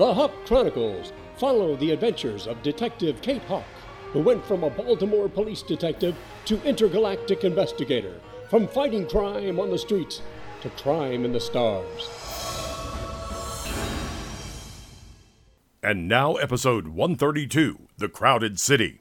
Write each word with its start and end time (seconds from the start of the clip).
The 0.00 0.14
Hawk 0.14 0.32
Chronicles 0.46 1.12
follow 1.36 1.76
the 1.76 1.90
adventures 1.90 2.46
of 2.46 2.62
Detective 2.62 3.20
Kate 3.20 3.42
Hawk, 3.42 3.66
who 4.14 4.20
went 4.20 4.42
from 4.46 4.64
a 4.64 4.70
Baltimore 4.70 5.28
police 5.28 5.60
detective 5.60 6.16
to 6.46 6.58
intergalactic 6.62 7.44
investigator, 7.44 8.18
from 8.48 8.66
fighting 8.66 9.06
crime 9.06 9.60
on 9.60 9.68
the 9.68 9.76
streets 9.76 10.22
to 10.62 10.70
crime 10.70 11.26
in 11.26 11.34
the 11.34 11.38
stars. 11.38 12.08
And 15.82 16.08
now, 16.08 16.36
episode 16.36 16.88
132 16.88 17.80
The 17.98 18.08
Crowded 18.08 18.58
City. 18.58 19.00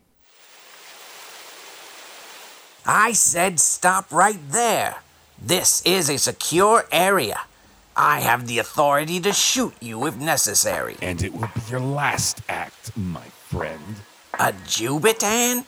I 2.86 3.13
said 3.13 3.61
stop 3.61 4.11
right 4.11 4.52
there. 4.52 4.97
This 5.41 5.81
is 5.86 6.09
a 6.09 6.17
secure 6.17 6.84
area. 6.91 7.44
I 8.02 8.22
have 8.22 8.47
the 8.47 8.59
authority 8.59 9.19
to 9.19 9.33
shoot 9.33 9.73
you 9.81 10.08
if 10.08 10.16
necessary. 10.16 10.95
And 11.02 11.22
it 11.22 11.33
will 11.33 11.50
be 11.53 11.61
your 11.69 11.81
last 11.81 12.39
act, 12.47 12.95
my 12.95 13.25
friend. 13.25 13.97
A 14.35 14.53
Jubitan? 14.53 15.66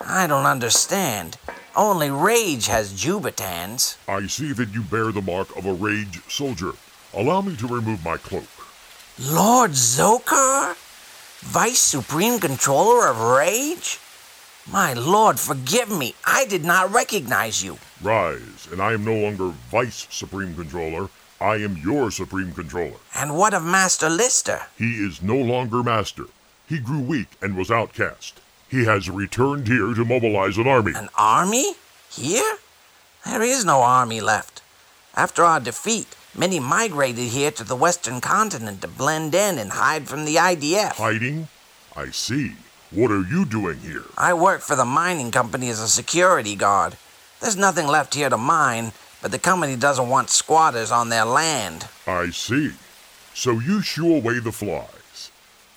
I 0.00 0.26
don't 0.26 0.46
understand. 0.46 1.36
Only 1.76 2.10
Rage 2.10 2.68
has 2.68 2.94
Jubitans. 2.94 3.98
I 4.08 4.26
see 4.26 4.54
that 4.54 4.72
you 4.72 4.80
bear 4.84 5.12
the 5.12 5.20
mark 5.20 5.54
of 5.54 5.66
a 5.66 5.74
Rage 5.74 6.22
soldier. 6.30 6.72
Allow 7.12 7.42
me 7.42 7.56
to 7.56 7.66
remove 7.66 8.02
my 8.02 8.16
cloak. 8.16 8.48
Lord 9.20 9.72
Zokar? 9.72 10.74
Vice 11.40 11.78
Supreme 11.78 12.40
Controller 12.40 13.06
of 13.06 13.20
Rage? 13.20 14.00
My 14.72 14.94
lord, 14.94 15.38
forgive 15.38 15.90
me. 15.90 16.14
I 16.24 16.46
did 16.46 16.64
not 16.64 16.90
recognize 16.90 17.62
you. 17.62 17.76
Rise, 18.00 18.66
and 18.72 18.80
I 18.80 18.94
am 18.94 19.04
no 19.04 19.14
longer 19.14 19.48
Vice 19.70 20.06
Supreme 20.08 20.54
Controller. 20.54 21.10
I 21.44 21.56
am 21.56 21.76
your 21.76 22.10
Supreme 22.10 22.52
Controller. 22.52 22.96
And 23.14 23.36
what 23.36 23.52
of 23.52 23.62
Master 23.62 24.08
Lister? 24.08 24.62
He 24.78 24.92
is 24.92 25.20
no 25.20 25.36
longer 25.36 25.82
Master. 25.82 26.24
He 26.66 26.78
grew 26.78 27.00
weak 27.00 27.28
and 27.42 27.54
was 27.54 27.70
outcast. 27.70 28.40
He 28.66 28.86
has 28.86 29.10
returned 29.10 29.68
here 29.68 29.92
to 29.92 30.06
mobilize 30.06 30.56
an 30.56 30.66
army. 30.66 30.92
An 30.96 31.10
army? 31.18 31.74
Here? 32.10 32.56
There 33.26 33.42
is 33.42 33.62
no 33.62 33.82
army 33.82 34.22
left. 34.22 34.62
After 35.14 35.44
our 35.44 35.60
defeat, 35.60 36.16
many 36.34 36.60
migrated 36.60 37.28
here 37.28 37.50
to 37.50 37.64
the 37.64 37.76
western 37.76 38.22
continent 38.22 38.80
to 38.80 38.88
blend 38.88 39.34
in 39.34 39.58
and 39.58 39.72
hide 39.72 40.08
from 40.08 40.24
the 40.24 40.36
IDF. 40.36 40.92
Hiding? 40.92 41.48
I 41.94 42.06
see. 42.06 42.54
What 42.90 43.10
are 43.10 43.22
you 43.22 43.44
doing 43.44 43.80
here? 43.80 44.06
I 44.16 44.32
work 44.32 44.62
for 44.62 44.76
the 44.76 44.86
mining 44.86 45.30
company 45.30 45.68
as 45.68 45.80
a 45.80 45.88
security 45.88 46.56
guard. 46.56 46.96
There's 47.40 47.54
nothing 47.54 47.86
left 47.86 48.14
here 48.14 48.30
to 48.30 48.38
mine, 48.38 48.92
but 49.24 49.32
the 49.32 49.38
company 49.38 49.74
doesn't 49.74 50.10
want 50.10 50.28
squatters 50.28 50.92
on 50.92 51.08
their 51.08 51.24
land. 51.24 51.88
I 52.06 52.28
see. 52.28 52.72
So 53.32 53.52
you 53.52 53.80
shoo 53.80 54.14
away 54.14 54.38
the 54.38 54.52
flies. 54.52 55.30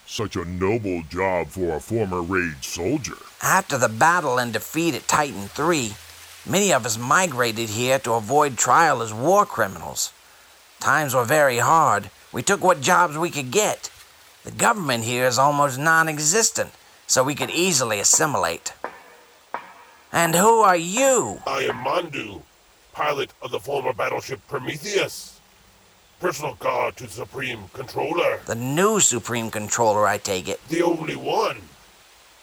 Such 0.06 0.36
a 0.36 0.44
noble 0.44 1.04
job 1.04 1.48
for 1.48 1.78
a 1.78 1.80
former 1.80 2.22
Rage 2.22 2.68
soldier. 2.68 3.16
After 3.42 3.78
the 3.78 3.88
battle 3.88 4.38
and 4.38 4.52
defeat 4.52 4.96
at 4.96 5.08
Titan 5.08 5.48
3, 5.48 5.94
many 6.46 6.74
of 6.74 6.86
us 6.86 6.98
migrated 6.98 7.70
here 7.70 8.00
to 8.00 8.16
avoid 8.16 8.58
trial 8.58 9.02
as 9.02 9.14
war 9.14 9.46
criminals. 9.46 10.12
Times 10.82 11.16
were 11.16 11.24
very 11.24 11.60
hard. 11.60 12.10
We 12.34 12.44
took 12.44 12.62
what 12.62 12.82
jobs 12.82 13.18
we 13.18 13.30
could 13.30 13.52
get. 13.52 13.90
The 14.44 14.52
government 14.52 15.06
here 15.06 15.26
is 15.26 15.40
almost 15.40 15.80
non 15.80 16.10
existent, 16.10 16.72
so 17.08 17.24
we 17.24 17.34
could 17.34 17.52
easily 17.52 18.02
assimilate. 18.02 18.74
And 20.12 20.36
who 20.36 20.60
are 20.60 20.76
you? 20.76 21.40
I 21.48 21.62
am 21.62 21.86
Mandu, 21.86 22.42
pilot 22.98 23.32
of 23.44 23.52
the 23.52 23.60
former 23.60 23.94
battleship 23.94 24.42
Prometheus. 24.48 25.40
Personal 26.20 26.56
guard 26.56 26.98
to 26.98 27.04
the 27.04 27.12
Supreme 27.12 27.66
Controller. 27.72 28.40
The 28.48 28.56
new 28.56 29.00
Supreme 29.00 29.52
Controller, 29.52 30.08
I 30.08 30.18
take 30.18 30.50
it. 30.50 30.60
The 30.70 30.82
only 30.82 31.16
one. 31.16 31.58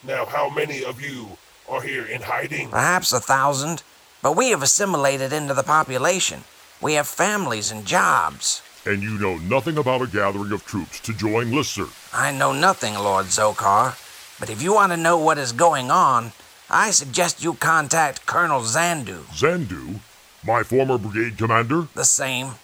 Now, 0.05 0.25
how 0.25 0.49
many 0.49 0.85
of 0.85 1.01
you 1.01 1.37
are 1.69 1.83
here 1.83 2.07
in 2.07 2.23
hiding? 2.23 2.71
Perhaps 2.71 3.13
a 3.13 3.19
thousand, 3.19 3.83
but 4.23 4.37
we 4.37 4.51
have 4.51 4.63
assimilated 4.63 5.33
into 5.33 5.55
the 5.55 5.65
population. 5.65 6.45
We 6.81 6.93
have 6.93 7.09
families 7.09 7.73
and 7.73 7.85
jobs. 7.85 8.63
And 8.87 9.03
you 9.03 9.19
know 9.19 9.39
nothing 9.39 9.77
about 9.77 10.03
a 10.03 10.07
gathering 10.07 10.53
of 10.53 10.65
troops 10.65 11.01
to 11.01 11.13
join 11.13 11.51
Lister. 11.51 11.87
I 12.13 12.31
know 12.31 12.53
nothing, 12.53 12.95
Lord 12.95 13.27
Zokar. 13.27 13.99
But 14.39 14.51
if 14.51 14.63
you 14.63 14.73
want 14.73 14.93
to 14.93 14.97
know 14.97 15.19
what 15.19 15.37
is 15.39 15.51
going 15.51 15.91
on, 15.91 16.31
I 16.71 16.93
suggest 16.93 17.43
you 17.43 17.55
contact 17.55 18.25
Colonel 18.25 18.61
Zandu. 18.61 19.25
Zandu? 19.35 19.99
My 20.47 20.63
former 20.63 20.99
brigade 20.99 21.39
commander? 21.39 21.89
The 21.95 22.05
same. 22.05 22.57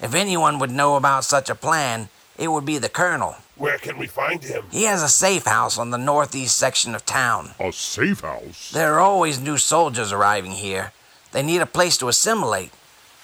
If 0.00 0.14
anyone 0.14 0.58
would 0.58 0.70
know 0.70 0.96
about 0.96 1.24
such 1.24 1.48
a 1.48 1.54
plan, 1.54 2.10
it 2.36 2.48
would 2.48 2.66
be 2.66 2.76
the 2.76 2.90
Colonel. 2.90 3.36
Where 3.56 3.78
can 3.78 3.96
we 3.96 4.06
find 4.06 4.42
him? 4.42 4.64
He 4.70 4.82
has 4.84 5.02
a 5.02 5.08
safe 5.08 5.46
house 5.46 5.78
on 5.78 5.90
the 5.90 5.96
northeast 5.96 6.58
section 6.58 6.94
of 6.94 7.06
town. 7.06 7.52
A 7.58 7.72
safe 7.72 8.20
house? 8.20 8.70
There 8.72 8.94
are 8.94 9.00
always 9.00 9.40
new 9.40 9.56
soldiers 9.56 10.12
arriving 10.12 10.52
here. 10.52 10.92
They 11.32 11.42
need 11.42 11.62
a 11.62 11.66
place 11.66 11.96
to 11.98 12.08
assimilate. 12.08 12.72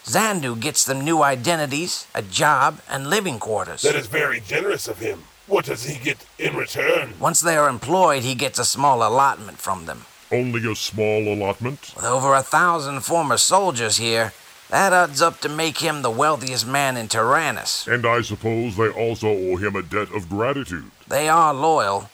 Zandu 0.05 0.59
gets 0.59 0.85
them 0.85 1.05
new 1.05 1.23
identities, 1.23 2.07
a 2.15 2.23
job, 2.23 2.81
and 2.89 3.11
living 3.11 3.39
quarters. 3.39 3.83
That 3.83 3.97
is 3.97 4.07
very 4.07 4.41
generous 4.41 4.89
of 4.89 4.99
him. 5.01 5.25
What 5.47 5.67
does 5.67 5.85
he 5.85 6.03
get 6.03 6.25
in 6.39 6.57
return? 6.57 7.15
Once 7.21 7.41
they 7.41 7.57
are 7.57 7.69
employed, 7.69 8.23
he 8.23 8.35
gets 8.35 8.59
a 8.59 8.65
small 8.65 9.07
allotment 9.07 9.59
from 9.59 9.85
them. 9.87 10.07
Only 10.33 10.71
a 10.71 10.77
small 10.77 11.33
allotment? 11.33 11.93
With 11.97 12.05
over 12.05 12.35
a 12.35 12.43
thousand 12.43 13.01
former 13.01 13.37
soldiers 13.37 13.97
here, 13.97 14.33
that 14.69 14.93
adds 14.93 15.21
up 15.21 15.41
to 15.41 15.49
make 15.49 15.79
him 15.79 16.03
the 16.03 16.11
wealthiest 16.11 16.67
man 16.67 16.97
in 16.97 17.09
Tyrannus. 17.09 17.89
And 17.89 18.07
I 18.07 18.21
suppose 18.23 18.77
they 18.77 18.89
also 18.89 19.29
owe 19.29 19.57
him 19.57 19.75
a 19.75 19.83
debt 19.83 20.15
of 20.15 20.29
gratitude. 20.29 20.93
They 21.09 21.29
are 21.29 21.53
loyal. 21.53 22.11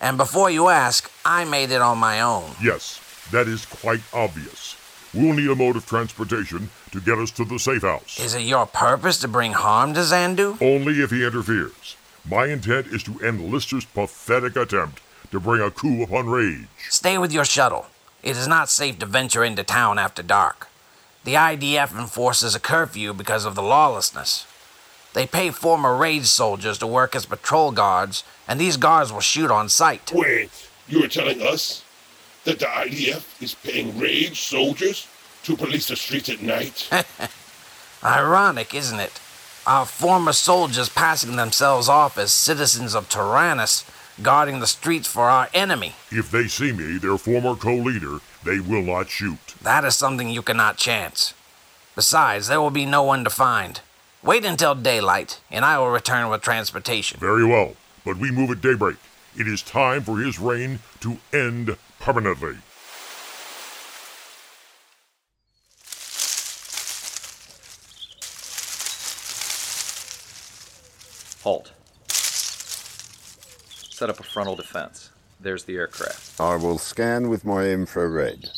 And 0.00 0.16
before 0.16 0.50
you 0.50 0.68
ask, 0.68 1.10
I 1.26 1.44
made 1.44 1.70
it 1.70 1.82
on 1.82 1.98
my 1.98 2.22
own. 2.22 2.52
Yes, 2.62 3.00
that 3.30 3.46
is 3.46 3.66
quite 3.66 4.00
obvious. 4.14 4.76
We'll 5.12 5.34
need 5.34 5.50
a 5.50 5.54
mode 5.54 5.76
of 5.76 5.84
transportation 5.84 6.70
to 6.92 7.00
get 7.00 7.18
us 7.18 7.30
to 7.32 7.44
the 7.44 7.58
safe 7.58 7.82
house. 7.82 8.18
Is 8.18 8.34
it 8.34 8.42
your 8.42 8.64
purpose 8.64 9.18
to 9.20 9.28
bring 9.28 9.52
harm 9.52 9.92
to 9.94 10.00
Zandu? 10.00 10.60
Only 10.62 11.02
if 11.02 11.10
he 11.10 11.24
interferes. 11.26 11.96
My 12.28 12.46
intent 12.46 12.86
is 12.88 13.02
to 13.02 13.20
end 13.20 13.50
Lister's 13.50 13.84
pathetic 13.84 14.56
attempt 14.56 15.00
to 15.30 15.40
bring 15.40 15.62
a 15.62 15.70
coup 15.70 16.02
upon 16.02 16.28
Rage. 16.28 16.66
Stay 16.88 17.18
with 17.18 17.32
your 17.32 17.44
shuttle. 17.44 17.86
It 18.22 18.36
is 18.36 18.48
not 18.48 18.68
safe 18.68 18.98
to 18.98 19.06
venture 19.06 19.44
into 19.44 19.62
town 19.62 19.98
after 19.98 20.22
dark. 20.22 20.68
The 21.24 21.34
IDF 21.34 21.98
enforces 21.98 22.54
a 22.54 22.60
curfew 22.60 23.12
because 23.12 23.44
of 23.44 23.54
the 23.54 23.62
lawlessness. 23.62 24.46
They 25.14 25.26
pay 25.26 25.50
former 25.50 25.96
rage 25.96 26.26
soldiers 26.26 26.78
to 26.78 26.86
work 26.86 27.16
as 27.16 27.26
patrol 27.26 27.72
guards, 27.72 28.24
and 28.46 28.60
these 28.60 28.76
guards 28.76 29.12
will 29.12 29.20
shoot 29.20 29.50
on 29.50 29.68
sight. 29.68 30.12
Wait, 30.14 30.50
you 30.86 31.02
are 31.04 31.08
telling 31.08 31.42
us 31.42 31.84
that 32.44 32.58
the 32.58 32.66
IDF 32.66 33.42
is 33.42 33.54
paying 33.54 33.98
rage 33.98 34.40
soldiers 34.40 35.06
to 35.44 35.56
police 35.56 35.88
the 35.88 35.96
streets 35.96 36.28
at 36.28 36.42
night? 36.42 36.88
Ironic, 38.04 38.74
isn't 38.74 39.00
it? 39.00 39.20
Our 39.66 39.84
former 39.84 40.32
soldiers 40.32 40.88
passing 40.88 41.36
themselves 41.36 41.88
off 41.88 42.16
as 42.16 42.32
citizens 42.32 42.94
of 42.94 43.08
Tyrannus, 43.08 43.84
guarding 44.22 44.60
the 44.60 44.66
streets 44.66 45.06
for 45.06 45.24
our 45.24 45.48
enemy. 45.54 45.94
If 46.10 46.30
they 46.30 46.48
see 46.48 46.72
me, 46.72 46.98
their 46.98 47.18
former 47.18 47.54
co-leader, 47.54 48.18
they 48.44 48.60
will 48.60 48.82
not 48.82 49.08
shoot. 49.08 49.54
That 49.62 49.84
is 49.84 49.96
something 49.96 50.28
you 50.28 50.42
cannot 50.42 50.76
chance. 50.76 51.34
Besides, 51.94 52.48
there 52.48 52.60
will 52.60 52.70
be 52.70 52.86
no 52.86 53.02
one 53.02 53.24
to 53.24 53.30
find. 53.30 53.80
Wait 54.22 54.44
until 54.44 54.74
daylight, 54.74 55.40
and 55.50 55.64
I 55.64 55.78
will 55.78 55.90
return 55.90 56.28
with 56.28 56.42
transportation. 56.42 57.20
Very 57.20 57.44
well, 57.44 57.74
but 58.04 58.16
we 58.16 58.30
move 58.30 58.50
at 58.50 58.60
daybreak. 58.60 58.96
It 59.36 59.46
is 59.46 59.62
time 59.62 60.02
for 60.02 60.18
his 60.18 60.38
reign 60.38 60.80
to 61.00 61.18
end 61.32 61.76
permanently. 62.00 62.58
Halt. 71.42 71.72
Set 73.98 74.10
up 74.10 74.20
a 74.20 74.22
frontal 74.22 74.54
defense. 74.54 75.10
There's 75.40 75.64
the 75.64 75.74
aircraft. 75.74 76.40
I 76.40 76.54
will 76.54 76.78
scan 76.78 77.28
with 77.28 77.44
my 77.44 77.64
infrared. 77.64 78.48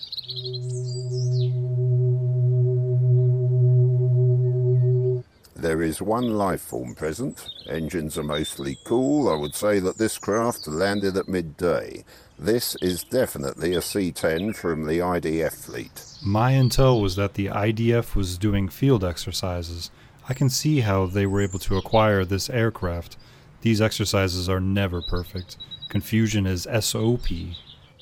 There 5.57 5.81
is 5.81 6.03
one 6.03 6.37
life 6.37 6.61
form 6.61 6.95
present. 6.95 7.49
Engines 7.67 8.19
are 8.19 8.23
mostly 8.23 8.77
cool. 8.85 9.31
I 9.31 9.35
would 9.35 9.55
say 9.55 9.79
that 9.79 9.97
this 9.97 10.19
craft 10.19 10.69
landed 10.69 11.17
at 11.17 11.27
midday. 11.27 12.05
This 12.39 12.77
is 12.83 13.03
definitely 13.03 13.75
a 13.75 13.81
C 13.81 14.13
10 14.13 14.53
from 14.53 14.87
the 14.87 14.99
IDF 14.99 15.55
fleet. 15.55 16.05
My 16.23 16.53
intel 16.53 17.01
was 17.01 17.17
that 17.17 17.33
the 17.33 17.47
IDF 17.47 18.15
was 18.15 18.37
doing 18.37 18.69
field 18.69 19.03
exercises. 19.03 19.91
I 20.29 20.35
can 20.35 20.51
see 20.51 20.81
how 20.81 21.07
they 21.07 21.25
were 21.25 21.41
able 21.41 21.61
to 21.61 21.79
acquire 21.79 22.27
this 22.27 22.51
aircraft. 22.51 23.17
These 23.63 23.83
exercises 23.83 24.49
are 24.49 24.61
never 24.61 25.03
perfect. 25.03 25.59
Confusion 25.89 26.47
is 26.47 26.67
SOP. 26.81 27.27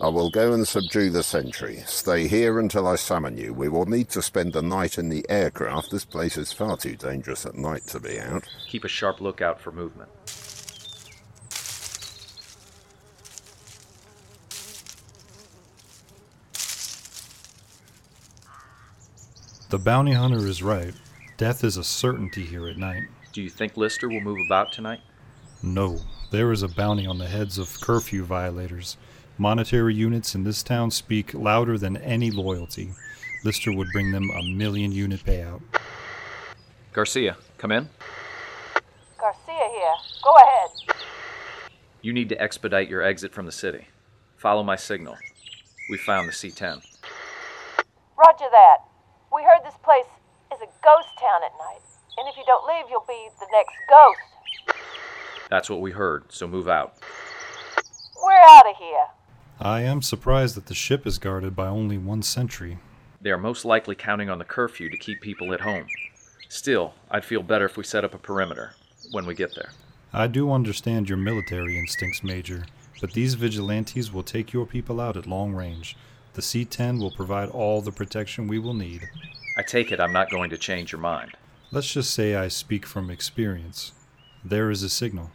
I 0.00 0.06
will 0.08 0.30
go 0.30 0.52
and 0.52 0.68
subdue 0.68 1.10
the 1.10 1.24
sentry. 1.24 1.82
Stay 1.86 2.28
here 2.28 2.60
until 2.60 2.86
I 2.86 2.94
summon 2.94 3.36
you. 3.36 3.52
We 3.52 3.68
will 3.68 3.86
need 3.86 4.08
to 4.10 4.22
spend 4.22 4.52
the 4.52 4.62
night 4.62 4.98
in 4.98 5.08
the 5.08 5.26
aircraft. 5.28 5.90
This 5.90 6.04
place 6.04 6.36
is 6.36 6.52
far 6.52 6.76
too 6.76 6.94
dangerous 6.94 7.44
at 7.44 7.56
night 7.56 7.82
to 7.88 7.98
be 7.98 8.20
out. 8.20 8.44
Keep 8.68 8.84
a 8.84 8.88
sharp 8.88 9.20
lookout 9.20 9.60
for 9.60 9.72
movement. 9.72 10.10
The 19.70 19.78
bounty 19.78 20.12
hunter 20.12 20.46
is 20.46 20.62
right. 20.62 20.94
Death 21.36 21.64
is 21.64 21.76
a 21.76 21.84
certainty 21.84 22.44
here 22.44 22.68
at 22.68 22.78
night. 22.78 23.02
Do 23.32 23.42
you 23.42 23.50
think 23.50 23.76
Lister 23.76 24.08
will 24.08 24.20
move 24.20 24.38
about 24.46 24.72
tonight? 24.72 25.00
No, 25.62 25.98
there 26.30 26.52
is 26.52 26.62
a 26.62 26.68
bounty 26.68 27.06
on 27.06 27.18
the 27.18 27.26
heads 27.26 27.58
of 27.58 27.80
curfew 27.80 28.24
violators. 28.24 28.96
Monetary 29.38 29.94
units 29.94 30.34
in 30.34 30.44
this 30.44 30.62
town 30.62 30.90
speak 30.90 31.34
louder 31.34 31.76
than 31.76 31.96
any 31.96 32.30
loyalty. 32.30 32.90
Lister 33.44 33.72
would 33.72 33.88
bring 33.92 34.12
them 34.12 34.30
a 34.30 34.42
million 34.42 34.92
unit 34.92 35.24
payout. 35.24 35.60
Garcia, 36.92 37.36
come 37.56 37.72
in. 37.72 37.88
Garcia 39.18 39.68
here. 39.70 39.94
Go 40.22 40.36
ahead. 40.36 40.96
You 42.02 42.12
need 42.12 42.28
to 42.28 42.40
expedite 42.40 42.88
your 42.88 43.02
exit 43.02 43.32
from 43.32 43.46
the 43.46 43.52
city. 43.52 43.88
Follow 44.36 44.62
my 44.62 44.76
signal. 44.76 45.16
We 45.90 45.98
found 45.98 46.28
the 46.28 46.32
C 46.32 46.50
10. 46.50 46.80
Roger 48.16 48.46
that. 48.50 48.78
We 49.34 49.42
heard 49.42 49.64
this 49.64 49.78
place 49.82 50.06
is 50.54 50.60
a 50.62 50.70
ghost 50.84 51.08
town 51.18 51.42
at 51.44 51.52
night. 51.58 51.82
And 52.18 52.28
if 52.28 52.36
you 52.36 52.44
don't 52.46 52.66
leave, 52.66 52.86
you'll 52.90 53.06
be 53.08 53.28
the 53.40 53.46
next 53.52 53.74
ghost. 53.88 54.37
That's 55.50 55.70
what 55.70 55.80
we 55.80 55.92
heard, 55.92 56.24
so 56.28 56.46
move 56.46 56.68
out. 56.68 56.94
We're 58.22 58.32
out 58.32 58.70
of 58.70 58.76
here. 58.76 59.06
I 59.60 59.80
am 59.80 60.02
surprised 60.02 60.54
that 60.56 60.66
the 60.66 60.74
ship 60.74 61.06
is 61.06 61.18
guarded 61.18 61.56
by 61.56 61.66
only 61.66 61.98
one 61.98 62.22
sentry. 62.22 62.78
They 63.20 63.30
are 63.30 63.38
most 63.38 63.64
likely 63.64 63.94
counting 63.94 64.30
on 64.30 64.38
the 64.38 64.44
curfew 64.44 64.88
to 64.90 64.96
keep 64.96 65.20
people 65.20 65.52
at 65.52 65.60
home. 65.60 65.86
Still, 66.48 66.94
I'd 67.10 67.24
feel 67.24 67.42
better 67.42 67.64
if 67.64 67.76
we 67.76 67.84
set 67.84 68.04
up 68.04 68.14
a 68.14 68.18
perimeter 68.18 68.74
when 69.10 69.26
we 69.26 69.34
get 69.34 69.54
there. 69.54 69.70
I 70.12 70.26
do 70.26 70.52
understand 70.52 71.08
your 71.08 71.18
military 71.18 71.78
instincts, 71.78 72.22
Major, 72.22 72.64
but 73.00 73.12
these 73.12 73.34
vigilantes 73.34 74.12
will 74.12 74.22
take 74.22 74.52
your 74.52 74.66
people 74.66 75.00
out 75.00 75.16
at 75.16 75.26
long 75.26 75.54
range. 75.54 75.96
The 76.34 76.42
C 76.42 76.64
10 76.64 76.98
will 76.98 77.10
provide 77.10 77.48
all 77.48 77.82
the 77.82 77.92
protection 77.92 78.48
we 78.48 78.58
will 78.58 78.74
need. 78.74 79.08
I 79.56 79.62
take 79.62 79.90
it 79.90 80.00
I'm 80.00 80.12
not 80.12 80.30
going 80.30 80.50
to 80.50 80.58
change 80.58 80.92
your 80.92 81.00
mind. 81.00 81.32
Let's 81.72 81.92
just 81.92 82.14
say 82.14 82.36
I 82.36 82.48
speak 82.48 82.86
from 82.86 83.10
experience. 83.10 83.92
There 84.48 84.70
is 84.70 84.82
a 84.82 84.88
signal. 84.88 85.30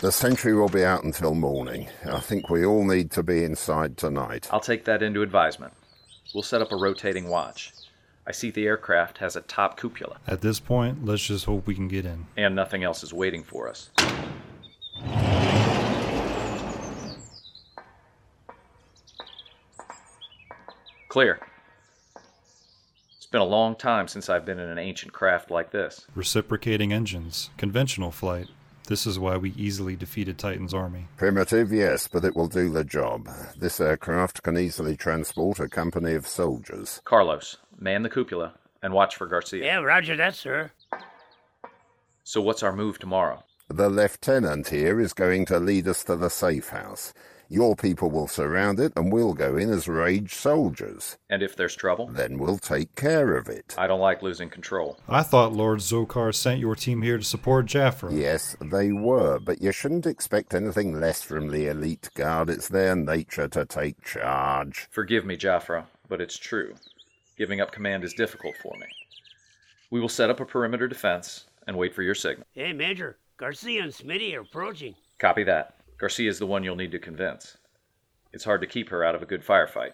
The 0.00 0.12
sentry 0.12 0.54
will 0.54 0.68
be 0.68 0.84
out 0.84 1.02
until 1.02 1.34
morning. 1.34 1.88
I 2.06 2.20
think 2.20 2.48
we 2.48 2.64
all 2.64 2.84
need 2.84 3.10
to 3.12 3.24
be 3.24 3.42
inside 3.42 3.96
tonight. 3.96 4.48
I'll 4.52 4.60
take 4.60 4.84
that 4.84 5.02
into 5.02 5.22
advisement. 5.22 5.72
We'll 6.32 6.44
set 6.44 6.62
up 6.62 6.70
a 6.70 6.76
rotating 6.76 7.28
watch. 7.28 7.72
I 8.28 8.30
see 8.30 8.52
the 8.52 8.64
aircraft 8.66 9.18
has 9.18 9.34
a 9.34 9.40
top 9.40 9.76
cupola. 9.76 10.18
At 10.28 10.40
this 10.40 10.60
point, 10.60 11.04
let's 11.04 11.26
just 11.26 11.46
hope 11.46 11.66
we 11.66 11.74
can 11.74 11.88
get 11.88 12.06
in. 12.06 12.26
And 12.36 12.54
nothing 12.54 12.84
else 12.84 13.02
is 13.02 13.12
waiting 13.12 13.42
for 13.42 13.68
us. 13.68 13.90
Clear. 21.08 21.40
It's 23.16 23.26
been 23.26 23.40
a 23.40 23.44
long 23.44 23.74
time 23.76 24.08
since 24.08 24.28
I've 24.28 24.44
been 24.44 24.58
in 24.58 24.68
an 24.68 24.78
ancient 24.78 25.12
craft 25.12 25.50
like 25.50 25.70
this. 25.70 26.06
Reciprocating 26.14 26.92
engines, 26.92 27.50
conventional 27.56 28.10
flight. 28.10 28.48
This 28.88 29.06
is 29.06 29.18
why 29.18 29.36
we 29.36 29.52
easily 29.52 29.96
defeated 29.96 30.38
Titan's 30.38 30.72
army. 30.72 31.08
Primitive, 31.16 31.72
yes, 31.72 32.08
but 32.08 32.24
it 32.24 32.34
will 32.34 32.48
do 32.48 32.70
the 32.70 32.84
job. 32.84 33.28
This 33.58 33.80
aircraft 33.80 34.42
can 34.42 34.56
easily 34.56 34.96
transport 34.96 35.60
a 35.60 35.68
company 35.68 36.14
of 36.14 36.26
soldiers. 36.26 37.00
Carlos, 37.04 37.56
man 37.78 38.02
the 38.02 38.10
cupola 38.10 38.54
and 38.82 38.92
watch 38.94 39.16
for 39.16 39.26
Garcia. 39.26 39.64
Yeah, 39.64 39.78
roger 39.78 40.16
that, 40.16 40.34
sir. 40.34 40.70
So, 42.24 42.40
what's 42.40 42.62
our 42.62 42.74
move 42.74 42.98
tomorrow? 42.98 43.44
The 43.68 43.88
lieutenant 43.88 44.68
here 44.68 45.00
is 45.00 45.12
going 45.12 45.44
to 45.46 45.58
lead 45.58 45.88
us 45.88 46.04
to 46.04 46.16
the 46.16 46.30
safe 46.30 46.70
house. 46.70 47.12
Your 47.50 47.74
people 47.74 48.10
will 48.10 48.28
surround 48.28 48.78
it, 48.78 48.92
and 48.94 49.10
we'll 49.10 49.32
go 49.32 49.56
in 49.56 49.70
as 49.70 49.88
rage 49.88 50.34
soldiers. 50.34 51.16
And 51.30 51.42
if 51.42 51.56
there's 51.56 51.74
trouble? 51.74 52.08
Then 52.08 52.36
we'll 52.36 52.58
take 52.58 52.94
care 52.94 53.36
of 53.36 53.48
it. 53.48 53.74
I 53.78 53.86
don't 53.86 54.00
like 54.00 54.22
losing 54.22 54.50
control. 54.50 54.98
I 55.08 55.22
thought 55.22 55.54
Lord 55.54 55.78
Zokar 55.78 56.34
sent 56.34 56.60
your 56.60 56.74
team 56.74 57.00
here 57.00 57.16
to 57.16 57.24
support 57.24 57.64
Jaffra. 57.64 58.14
Yes, 58.14 58.54
they 58.60 58.92
were, 58.92 59.38
but 59.38 59.62
you 59.62 59.72
shouldn't 59.72 60.04
expect 60.04 60.52
anything 60.54 61.00
less 61.00 61.22
from 61.22 61.48
the 61.48 61.68
elite 61.68 62.10
guard. 62.14 62.50
It's 62.50 62.68
their 62.68 62.94
nature 62.94 63.48
to 63.48 63.64
take 63.64 64.04
charge. 64.04 64.86
Forgive 64.90 65.24
me, 65.24 65.38
Jaffra, 65.38 65.86
but 66.06 66.20
it's 66.20 66.36
true. 66.36 66.74
Giving 67.38 67.62
up 67.62 67.72
command 67.72 68.04
is 68.04 68.12
difficult 68.12 68.56
for 68.62 68.76
me. 68.76 68.86
We 69.90 70.00
will 70.00 70.10
set 70.10 70.28
up 70.28 70.40
a 70.40 70.44
perimeter 70.44 70.86
defense 70.86 71.46
and 71.66 71.78
wait 71.78 71.94
for 71.94 72.02
your 72.02 72.14
signal. 72.14 72.46
Hey, 72.52 72.74
Major, 72.74 73.16
Garcia 73.38 73.84
and 73.84 73.92
Smitty 73.92 74.34
are 74.36 74.40
approaching. 74.40 74.94
Copy 75.18 75.44
that. 75.44 75.76
Garcia 75.98 76.30
is 76.30 76.38
the 76.38 76.46
one 76.46 76.62
you'll 76.62 76.76
need 76.76 76.92
to 76.92 76.98
convince. 76.98 77.56
It's 78.32 78.44
hard 78.44 78.60
to 78.60 78.68
keep 78.68 78.90
her 78.90 79.02
out 79.02 79.16
of 79.16 79.22
a 79.22 79.26
good 79.26 79.44
firefight. 79.44 79.92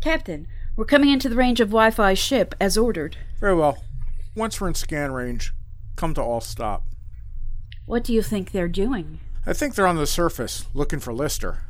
Captain, 0.00 0.46
we're 0.76 0.84
coming 0.84 1.10
into 1.10 1.28
the 1.28 1.36
range 1.36 1.60
of 1.60 1.68
Wi 1.68 1.90
Fi 1.90 2.14
ship 2.14 2.54
as 2.60 2.78
ordered. 2.78 3.16
Very 3.40 3.54
well. 3.54 3.82
Once 4.36 4.60
we're 4.60 4.68
in 4.68 4.74
scan 4.74 5.12
range, 5.12 5.52
come 5.96 6.14
to 6.14 6.22
all 6.22 6.40
stop. 6.40 6.84
What 7.86 8.04
do 8.04 8.12
you 8.12 8.22
think 8.22 8.50
they're 8.50 8.68
doing? 8.68 9.20
I 9.46 9.52
think 9.52 9.74
they're 9.74 9.86
on 9.86 9.96
the 9.96 10.06
surface, 10.06 10.66
looking 10.74 11.00
for 11.00 11.12
Lister. 11.12 11.62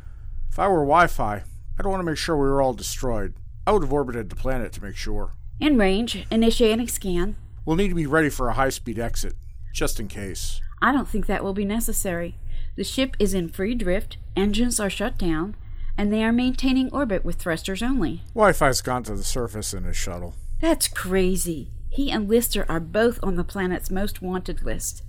If 0.50 0.58
I 0.58 0.68
were 0.68 0.80
Wi 0.80 1.06
Fi, 1.06 1.44
I'd 1.78 1.86
want 1.86 2.00
to 2.00 2.04
make 2.06 2.18
sure 2.18 2.36
we 2.36 2.42
were 2.48 2.62
all 2.62 2.74
destroyed. 2.74 3.34
I 3.66 3.72
would 3.72 3.82
have 3.82 3.92
orbited 3.92 4.28
the 4.30 4.36
planet 4.36 4.72
to 4.72 4.82
make 4.82 4.96
sure. 4.96 5.32
In 5.60 5.78
range, 5.78 6.26
initiating 6.30 6.88
scan. 6.88 7.36
We'll 7.64 7.76
need 7.76 7.88
to 7.88 7.94
be 7.94 8.06
ready 8.06 8.28
for 8.30 8.48
a 8.48 8.54
high 8.54 8.70
speed 8.70 8.98
exit, 8.98 9.34
just 9.72 10.00
in 10.00 10.08
case. 10.08 10.60
I 10.80 10.92
don't 10.92 11.08
think 11.08 11.26
that 11.26 11.44
will 11.44 11.54
be 11.54 11.64
necessary. 11.64 12.36
The 12.76 12.84
ship 12.84 13.16
is 13.18 13.34
in 13.34 13.48
free 13.48 13.74
drift, 13.74 14.16
engines 14.36 14.80
are 14.80 14.90
shut 14.90 15.16
down. 15.18 15.56
and 15.98 16.10
they 16.10 16.24
are 16.24 16.32
maintaining 16.32 16.90
orbit 16.90 17.22
with 17.22 17.36
thrusters 17.36 17.82
only. 17.82 18.22
Wi 18.34 18.52
Fi's 18.54 18.80
gone 18.80 19.02
to 19.04 19.14
the 19.14 19.22
surface 19.22 19.74
in 19.74 19.84
his 19.84 19.94
shuttle. 19.96 20.34
That's 20.58 20.88
crazy. 20.88 21.70
He 21.90 22.10
and 22.10 22.26
Lister 22.30 22.64
are 22.66 22.80
both 22.80 23.20
on 23.22 23.36
the 23.36 23.44
planet's 23.44 23.90
most 23.90 24.22
wanted 24.22 24.62
list. 24.62 25.02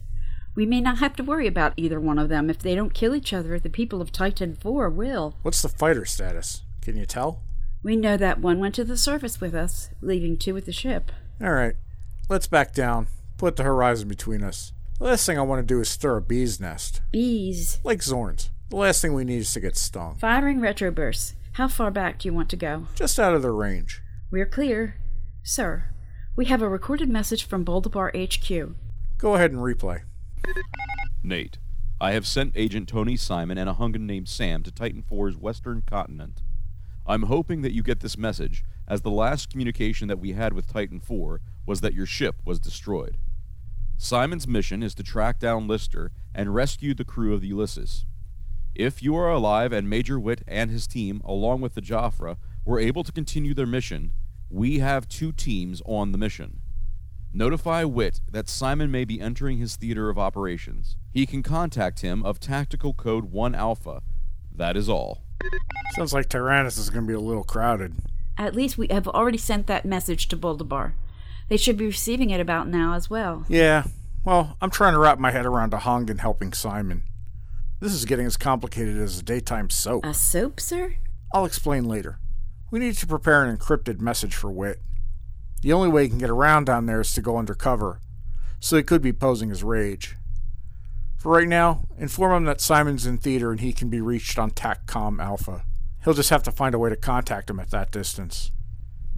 We 0.56 0.66
may 0.66 0.82
not 0.82 1.00
have 1.00 1.16
to 1.16 1.24
worry 1.24 1.48
about 1.48 1.74
either 1.78 2.00
one 2.00 2.20
of 2.20 2.30
them. 2.30 2.50
If 2.50 2.60
they 2.60 2.76
don't 2.76 2.94
kill 2.94 3.16
each 3.16 3.34
other, 3.34 3.60
the 3.60 3.70
people 3.70 4.02
of 4.02 4.12
Titan 4.12 4.56
4 4.56 4.90
will. 4.90 5.36
What's 5.42 5.62
the 5.62 5.70
fighter 5.70 6.06
status? 6.06 6.62
Can 6.82 6.96
you 6.96 7.06
tell? 7.06 7.42
We 7.82 7.96
know 7.96 8.18
that 8.18 8.40
one 8.40 8.60
went 8.60 8.76
to 8.76 8.84
the 8.84 8.96
surface 8.96 9.42
with 9.42 9.56
us, 9.56 9.90
leaving 10.02 10.38
two 10.38 10.54
with 10.54 10.66
the 10.66 10.72
ship. 10.72 11.12
All 11.42 11.52
right, 11.52 11.76
let's 12.30 12.48
back 12.48 12.74
down. 12.74 13.08
Put 13.38 13.56
the 13.56 13.64
horizon 13.64 14.08
between 14.08 14.44
us. 14.44 14.72
The 15.00 15.06
last 15.06 15.26
thing 15.26 15.38
I 15.38 15.42
want 15.42 15.60
to 15.60 15.74
do 15.74 15.82
is 15.82 15.90
stir 15.90 16.18
a 16.18 16.22
bee's 16.22 16.60
nest. 16.60 17.02
Bees. 17.12 17.80
Like 17.84 18.00
Zorns. 18.00 18.50
The 18.70 18.78
last 18.78 19.02
thing 19.02 19.14
we 19.14 19.26
need 19.26 19.40
is 19.40 19.54
to 19.54 19.60
get 19.60 19.76
stung. 19.76 20.16
Firing 20.16 20.60
retrobursts. 20.62 21.34
How 21.54 21.68
far 21.68 21.92
back 21.92 22.20
do 22.20 22.28
you 22.28 22.34
want 22.34 22.50
to 22.50 22.56
go? 22.56 22.88
Just 22.96 23.20
out 23.20 23.34
of 23.34 23.42
their 23.42 23.54
range. 23.54 24.02
We're 24.32 24.46
clear. 24.46 24.96
Sir, 25.44 25.90
we 26.36 26.46
have 26.46 26.62
a 26.62 26.70
recorded 26.70 27.10
message 27.10 27.44
from 27.46 27.66
Boldabar 27.66 28.12
HQ. 28.16 28.76
Go 29.18 29.36
ahead 29.36 29.52
and 29.52 29.60
replay. 29.60 30.04
Nate, 31.24 31.58
I 32.02 32.12
have 32.12 32.28
sent 32.28 32.58
Agent 32.58 32.90
Tony 32.90 33.16
Simon 33.16 33.58
and 33.58 33.70
a 33.70 33.74
Hungan 33.74 34.02
named 34.02 34.28
Sam 34.28 34.62
to 34.64 34.72
Titan 34.72 35.04
4's 35.10 35.38
western 35.38 35.84
continent. 35.86 36.42
I'm 37.06 37.24
hoping 37.24 37.62
that 37.62 37.74
you 37.74 37.84
get 37.84 38.02
this 38.02 38.18
message, 38.18 38.64
as 38.88 39.02
the 39.02 39.12
last 39.12 39.50
communication 39.50 40.08
that 40.10 40.20
we 40.20 40.34
had 40.34 40.54
with 40.54 40.72
Titan 40.72 41.00
4 41.00 41.42
was 41.66 41.82
that 41.82 41.94
your 41.94 42.06
ship 42.06 42.36
was 42.44 42.60
destroyed. 42.60 43.18
Simon's 43.98 44.48
mission 44.48 44.84
is 44.84 44.94
to 44.96 45.04
track 45.04 45.40
down 45.40 45.68
Lister 45.68 46.12
and 46.36 46.54
rescue 46.54 46.94
the 46.94 47.06
crew 47.06 47.34
of 47.34 47.42
the 47.42 47.48
Ulysses. 47.48 48.06
If 48.76 49.02
you 49.02 49.16
are 49.16 49.30
alive 49.30 49.72
and 49.72 49.90
Major 49.90 50.20
Witt 50.20 50.44
and 50.48 50.72
his 50.72 50.88
team, 50.88 51.22
along 51.24 51.62
with 51.62 51.74
the 51.74 51.82
Jafra, 51.82 52.38
were 52.66 52.80
able 52.80 53.04
to 53.04 53.12
continue 53.12 53.54
their 53.54 53.66
mission, 53.66 54.12
we 54.50 54.80
have 54.80 55.08
two 55.08 55.32
teams 55.32 55.82
on 55.86 56.12
the 56.12 56.18
mission. 56.18 56.60
Notify 57.36 57.84
Witt 57.84 58.22
that 58.30 58.48
Simon 58.48 58.92
may 58.92 59.06
be 59.06 59.20
entering 59.20 59.58
his 59.58 59.76
theater 59.76 60.12
of 60.12 60.20
operations. 60.20 60.98
He 61.12 61.26
can 61.26 61.42
contact 61.42 62.02
him 62.02 62.24
of 62.24 62.40
Tactical 62.40 62.94
Code 62.94 63.32
1 63.32 63.56
Alpha. 63.56 64.04
That 64.56 64.78
is 64.78 64.88
all. 64.88 65.24
Sounds 65.96 66.14
like 66.14 66.30
Tyrannus 66.30 66.78
is 66.78 66.92
going 66.92 67.06
to 67.06 67.08
be 67.08 67.16
a 67.16 67.20
little 67.20 67.44
crowded. 67.44 67.96
At 68.38 68.54
least 68.54 68.78
we 68.78 68.88
have 68.92 69.08
already 69.08 69.40
sent 69.40 69.66
that 69.66 69.84
message 69.84 70.28
to 70.28 70.38
Boldabar. 70.38 70.94
They 71.50 71.58
should 71.58 71.76
be 71.76 71.88
receiving 71.88 72.30
it 72.30 72.40
about 72.40 72.68
now 72.68 72.94
as 72.94 73.10
well. 73.10 73.46
Yeah, 73.50 73.86
well, 74.24 74.56
I'm 74.62 74.70
trying 74.70 74.94
to 74.94 75.00
wrap 75.00 75.18
my 75.18 75.32
head 75.32 75.48
around 75.48 75.74
a 75.74 75.78
Hungan 75.78 76.20
helping 76.20 76.54
Simon. 76.54 77.02
This 77.80 77.94
is 77.94 78.06
getting 78.06 78.28
as 78.28 78.38
complicated 78.38 78.98
as 78.98 79.18
a 79.18 79.24
daytime 79.24 79.72
soap. 79.72 80.06
A 80.06 80.14
soap, 80.14 80.60
sir? 80.60 80.98
I'll 81.34 81.46
explain 81.46 81.86
later. 81.86 82.20
We 82.70 82.80
need 82.80 82.96
to 82.98 83.08
prepare 83.08 83.44
an 83.44 83.58
encrypted 83.58 84.00
message 84.00 84.36
for 84.36 84.52
Witt. 84.52 84.80
The 85.64 85.72
only 85.72 85.88
way 85.88 86.04
he 86.04 86.10
can 86.10 86.18
get 86.18 86.30
around 86.30 86.66
down 86.66 86.88
there 86.88 87.00
is 87.00 87.14
to 87.14 87.22
go 87.22 87.38
undercover, 87.38 88.02
so 88.60 88.76
he 88.76 88.84
could 88.84 89.02
be 89.02 89.14
posing 89.14 89.50
as 89.50 89.64
Rage. 89.64 90.18
For 91.18 91.32
right 91.32 91.48
now, 91.48 91.86
inform 91.98 92.34
him 92.34 92.44
that 92.46 92.60
Simon's 92.60 93.06
in 93.06 93.18
theater 93.18 93.50
and 93.50 93.62
he 93.62 93.72
can 93.72 93.90
be 93.90 94.02
reached 94.02 94.38
on 94.38 94.52
TACCOM 94.52 95.24
Alpha. 95.24 95.64
He'll 96.04 96.14
just 96.14 96.32
have 96.32 96.44
to 96.44 96.52
find 96.52 96.76
a 96.76 96.80
way 96.80 96.90
to 96.90 96.98
contact 96.98 97.50
him 97.50 97.62
at 97.62 97.72
that 97.72 97.92
distance. 97.92 98.52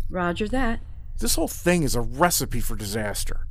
Roger 0.08 0.48
that. 0.50 0.82
This 1.18 1.34
whole 1.34 1.48
thing 1.48 1.82
is 1.82 1.96
a 1.96 2.02
recipe 2.02 2.60
for 2.60 2.75
disaster. 2.75 3.48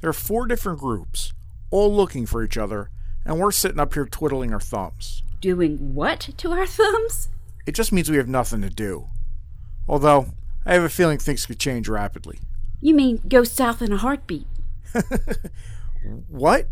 There 0.00 0.10
are 0.10 0.12
four 0.12 0.46
different 0.46 0.78
groups, 0.78 1.32
all 1.72 1.92
looking 1.92 2.26
for 2.26 2.44
each 2.44 2.56
other, 2.56 2.90
and 3.24 3.40
we're 3.40 3.50
sitting 3.50 3.80
up 3.80 3.94
here 3.94 4.06
twiddling 4.06 4.52
our 4.52 4.60
thumbs. 4.60 5.24
Doing 5.40 5.96
what 5.96 6.30
to 6.36 6.52
our 6.52 6.66
thumbs? 6.68 7.28
It 7.66 7.74
just 7.74 7.90
means 7.90 8.08
we 8.08 8.18
have 8.18 8.28
nothing 8.28 8.62
to 8.62 8.70
do. 8.70 9.08
Although, 9.88 10.26
I 10.66 10.74
have 10.74 10.82
a 10.82 10.88
feeling 10.88 11.18
things 11.18 11.46
could 11.46 11.58
change 11.58 11.88
rapidly. 11.88 12.38
You 12.80 12.94
mean 12.94 13.20
go 13.28 13.44
south 13.44 13.82
in 13.82 13.92
a 13.92 13.96
heartbeat? 13.96 14.46
what? 16.28 16.68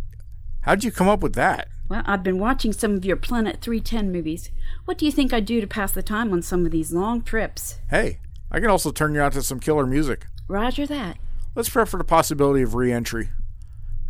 How'd 0.62 0.85
you 0.85 0.90
come 0.90 1.09
up 1.09 1.23
with 1.23 1.35
that? 1.35 1.68
Well, 1.88 2.02
I've 2.04 2.23
been 2.23 2.38
watching 2.38 2.73
some 2.73 2.95
of 2.95 3.04
your 3.04 3.16
Planet 3.16 3.62
310 3.62 4.12
movies. 4.12 4.50
What 4.85 4.99
do 4.99 5.07
you 5.07 5.12
think 5.12 5.33
I'd 5.33 5.47
do 5.47 5.61
to 5.61 5.66
pass 5.66 5.92
the 5.92 6.02
time 6.02 6.33
on 6.33 6.42
some 6.42 6.66
of 6.66 6.73
these 6.73 6.92
long 6.92 7.23
trips? 7.23 7.78
Hey, 7.90 8.18
I 8.50 8.61
can 8.61 8.68
also 8.68 8.90
turn 8.90 9.14
you 9.14 9.21
on 9.21 9.30
to 9.33 9.42
some 9.42 9.61
killer 9.61 9.87
music. 9.87 10.26
Roger 10.49 10.87
that. 10.87 11.16
Let's 11.54 11.71
prep 11.71 11.88
for 11.88 11.97
the 11.97 12.04
possibility 12.04 12.62
of 12.62 12.75
re 12.75 12.92
entry. 12.92 13.30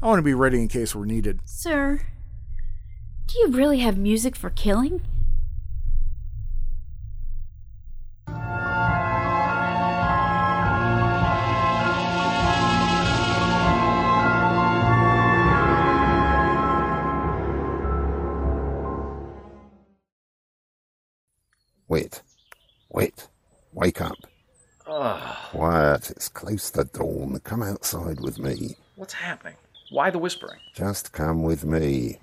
I 0.02 0.06
want 0.06 0.18
to 0.18 0.22
be 0.24 0.34
ready 0.34 0.60
in 0.60 0.68
case 0.68 0.94
we're 0.94 1.04
needed. 1.04 1.40
Sir, 1.44 2.00
do 3.26 3.38
you 3.38 3.48
really 3.48 3.78
have 3.80 3.96
music 3.98 4.34
for 4.36 4.50
killing? 4.50 5.02
Wait. 21.98 22.22
Wait. 22.90 23.28
Wake 23.72 24.00
up. 24.00 24.18
Ugh. 24.86 25.36
Quiet. 25.50 26.10
It's 26.12 26.28
close 26.28 26.70
to 26.70 26.84
dawn. 26.84 27.40
Come 27.42 27.64
outside 27.64 28.20
with 28.20 28.38
me. 28.38 28.76
What's 28.94 29.14
happening? 29.14 29.56
Why 29.90 30.10
the 30.10 30.18
whispering? 30.20 30.60
Just 30.72 31.12
come 31.12 31.42
with 31.42 31.64
me. 31.64 32.20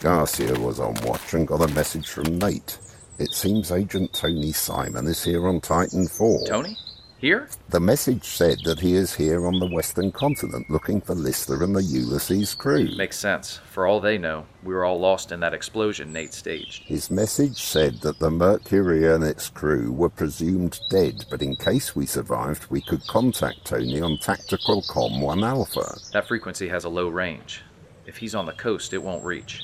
Garcia 0.00 0.56
was 0.60 0.78
on 0.78 0.94
watch 1.02 1.34
and 1.34 1.48
got 1.48 1.68
a 1.68 1.74
message 1.74 2.06
from 2.06 2.38
Nate. 2.38 2.78
It 3.18 3.32
seems 3.32 3.72
Agent 3.72 4.12
Tony 4.12 4.52
Simon 4.52 5.08
is 5.08 5.24
here 5.24 5.48
on 5.48 5.60
Titan 5.60 6.06
4. 6.06 6.46
Tony? 6.46 6.76
Here? 7.20 7.48
The 7.68 7.80
message 7.80 8.24
said 8.24 8.60
that 8.64 8.80
he 8.80 8.94
is 8.94 9.14
here 9.14 9.46
on 9.46 9.58
the 9.58 9.66
western 9.66 10.10
continent 10.10 10.70
looking 10.70 11.02
for 11.02 11.14
Lister 11.14 11.62
and 11.62 11.76
the 11.76 11.82
Ulysses 11.82 12.54
crew. 12.54 12.96
Makes 12.96 13.18
sense. 13.18 13.60
For 13.72 13.86
all 13.86 14.00
they 14.00 14.16
know, 14.16 14.46
we 14.62 14.72
were 14.72 14.86
all 14.86 14.98
lost 14.98 15.30
in 15.30 15.38
that 15.40 15.52
explosion 15.52 16.14
Nate 16.14 16.32
staged. 16.32 16.84
His 16.84 17.10
message 17.10 17.62
said 17.62 18.00
that 18.00 18.20
the 18.20 18.30
Mercury 18.30 19.12
and 19.12 19.22
its 19.22 19.50
crew 19.50 19.92
were 19.92 20.08
presumed 20.08 20.80
dead, 20.88 21.26
but 21.30 21.42
in 21.42 21.56
case 21.56 21.94
we 21.94 22.06
survived, 22.06 22.70
we 22.70 22.80
could 22.80 23.06
contact 23.06 23.66
Tony 23.66 24.00
on 24.00 24.16
Tactical 24.16 24.82
Com 24.88 25.20
1 25.20 25.44
Alpha. 25.44 25.98
That 26.14 26.26
frequency 26.26 26.68
has 26.68 26.84
a 26.84 26.88
low 26.88 27.08
range. 27.08 27.60
If 28.06 28.16
he's 28.16 28.34
on 28.34 28.46
the 28.46 28.52
coast, 28.52 28.94
it 28.94 29.02
won't 29.02 29.26
reach. 29.26 29.62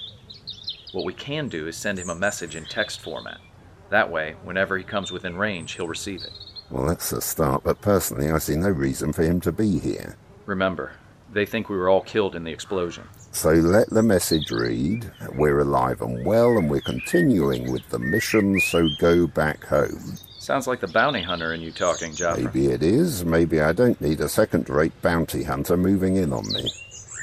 What 0.93 1.07
we 1.07 1.15
can 1.15 1.49
do 1.49 1.69
is 1.69 1.77
send 1.77 1.99
him 1.99 2.11
a 2.11 2.15
message 2.15 2.55
in 2.55 2.67
text 2.67 3.01
format. 3.01 3.39
That 3.89 4.11
way, 4.11 4.35
whenever 4.45 4.77
he 4.77 4.85
comes 4.85 5.11
within 5.11 5.39
range, 5.39 5.73
he'll 5.73 5.89
receive 5.89 6.21
it. 6.21 6.33
Well, 6.71 6.87
that's 6.87 7.13
a 7.13 7.21
start, 7.21 7.63
but 7.65 7.81
personally, 7.81 8.31
I 8.31 8.39
see 8.39 8.57
no 8.57 8.69
reason 8.69 9.13
for 9.13 9.23
him 9.23 9.41
to 9.43 9.53
be 9.53 9.79
here. 9.79 10.17
Remember, 10.47 10.93
they 11.33 11.47
think 11.47 11.69
we 11.69 11.77
were 11.77 11.89
all 11.89 12.01
killed 12.01 12.35
in 12.35 12.45
the 12.45 12.53
explosion. 12.53 13.05
So 13.33 13.51
let 13.51 13.91
the 13.91 14.03
message 14.03 14.51
read 14.51 15.11
We're 15.35 15.61
alive 15.61 16.01
and 16.01 16.25
well, 16.25 16.57
and 16.57 16.71
we're 16.71 16.81
continuing 16.81 17.71
with 17.71 17.89
the 17.91 17.99
mission, 17.99 18.59
so 18.61 18.89
go 18.99 19.27
back 19.27 19.65
home. 19.65 20.17
Sounds 20.39 20.67
like 20.67 20.81
the 20.81 20.89
bounty 20.89 21.23
hunter 21.23 21.53
in 21.53 21.61
you 21.61 21.73
talking, 21.73 22.15
Jaffa. 22.15 22.41
Maybe 22.41 22.67
it 22.69 22.83
is. 22.83 23.25
Maybe 23.25 23.61
I 23.61 23.73
don't 23.73 24.01
need 24.01 24.21
a 24.21 24.29
second 24.29 24.71
rate 24.71 24.93
bounty 25.03 25.43
hunter 25.43 25.77
moving 25.77 26.17
in 26.17 26.33
on 26.33 26.45
me. 26.53 26.71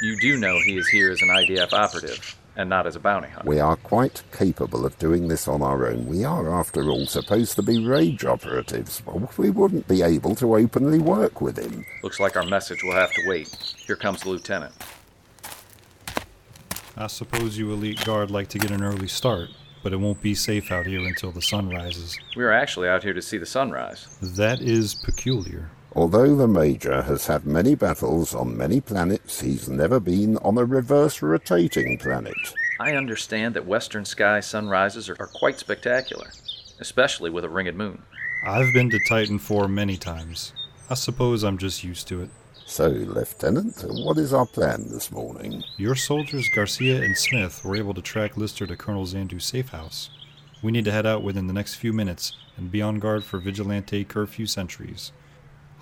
You 0.01 0.19
do 0.19 0.37
know 0.37 0.59
he 0.65 0.77
is 0.77 0.87
here 0.89 1.09
as 1.09 1.21
an 1.21 1.29
IDF 1.29 1.71
operative, 1.71 2.35
and 2.55 2.69
not 2.69 2.85
as 2.85 2.95
a 2.95 2.99
bounty 2.99 3.29
hunter. 3.29 3.49
We 3.49 3.59
are 3.59 3.75
quite 3.75 4.23
capable 4.31 4.85
of 4.85 4.97
doing 4.99 5.27
this 5.27 5.47
on 5.47 5.61
our 5.61 5.87
own. 5.87 6.05
We 6.05 6.23
are, 6.23 6.53
after 6.53 6.83
all, 6.89 7.05
supposed 7.05 7.55
to 7.55 7.63
be 7.63 7.85
rage 7.85 8.25
operatives. 8.25 9.01
Well, 9.05 9.31
we 9.37 9.49
wouldn't 9.49 9.87
be 9.87 10.01
able 10.01 10.35
to 10.35 10.55
openly 10.55 10.99
work 10.99 11.41
with 11.41 11.57
him. 11.57 11.85
Looks 12.03 12.19
like 12.19 12.35
our 12.35 12.45
message 12.45 12.83
will 12.83 12.93
have 12.93 13.11
to 13.13 13.27
wait. 13.27 13.49
Here 13.85 13.95
comes 13.95 14.21
the 14.21 14.29
lieutenant. 14.29 14.73
I 16.95 17.07
suppose 17.07 17.57
you 17.57 17.71
elite 17.71 18.05
guard 18.05 18.29
like 18.29 18.49
to 18.49 18.59
get 18.59 18.69
an 18.69 18.83
early 18.83 19.07
start, 19.07 19.49
but 19.81 19.93
it 19.93 19.97
won't 19.97 20.21
be 20.21 20.35
safe 20.35 20.71
out 20.71 20.85
here 20.85 20.99
until 20.99 21.31
the 21.31 21.41
sun 21.41 21.69
rises. 21.69 22.15
We 22.37 22.43
are 22.43 22.51
actually 22.51 22.87
out 22.87 23.01
here 23.01 23.13
to 23.13 23.21
see 23.21 23.39
the 23.39 23.47
sunrise. 23.47 24.15
That 24.21 24.61
is 24.61 24.93
peculiar. 24.93 25.71
Although 25.95 26.35
the 26.35 26.47
Major 26.47 27.03
has 27.03 27.27
had 27.27 27.45
many 27.45 27.75
battles 27.75 28.33
on 28.33 28.57
many 28.57 28.81
planets, 28.81 29.41
he's 29.41 29.69
never 29.69 29.99
been 29.99 30.37
on 30.37 30.57
a 30.57 30.65
reverse 30.65 31.21
rotating 31.21 31.99
planet. 31.99 32.33
I 32.79 32.95
understand 32.95 33.53
that 33.53 33.67
western 33.67 34.03
sky 34.03 34.39
sunrises 34.39 35.07
are, 35.07 35.15
are 35.19 35.27
quite 35.27 35.59
spectacular, 35.59 36.31
especially 36.79 37.29
with 37.29 37.45
a 37.45 37.49
ringed 37.49 37.75
moon. 37.75 38.01
I've 38.43 38.73
been 38.73 38.89
to 38.89 38.99
Titan 39.07 39.37
4 39.37 39.67
many 39.67 39.95
times. 39.95 40.53
I 40.89 40.95
suppose 40.95 41.43
I'm 41.43 41.59
just 41.59 41.83
used 41.83 42.07
to 42.07 42.23
it. 42.23 42.29
So, 42.65 42.87
Lieutenant, 42.87 43.83
what 43.87 44.17
is 44.17 44.33
our 44.33 44.47
plan 44.47 44.87
this 44.89 45.11
morning? 45.11 45.63
Your 45.77 45.93
soldiers, 45.93 46.49
Garcia 46.55 47.03
and 47.03 47.15
Smith, 47.15 47.63
were 47.63 47.75
able 47.75 47.93
to 47.93 48.01
track 48.01 48.35
Lister 48.35 48.65
to 48.65 48.75
Colonel 48.75 49.05
Zandu's 49.05 49.45
safe 49.45 49.69
house. 49.69 50.09
We 50.63 50.71
need 50.71 50.85
to 50.85 50.91
head 50.91 51.05
out 51.05 51.21
within 51.21 51.45
the 51.45 51.53
next 51.53 51.75
few 51.75 51.93
minutes 51.93 52.33
and 52.57 52.71
be 52.71 52.81
on 52.81 52.97
guard 52.97 53.23
for 53.23 53.37
vigilante 53.37 54.03
curfew 54.03 54.47
sentries. 54.47 55.11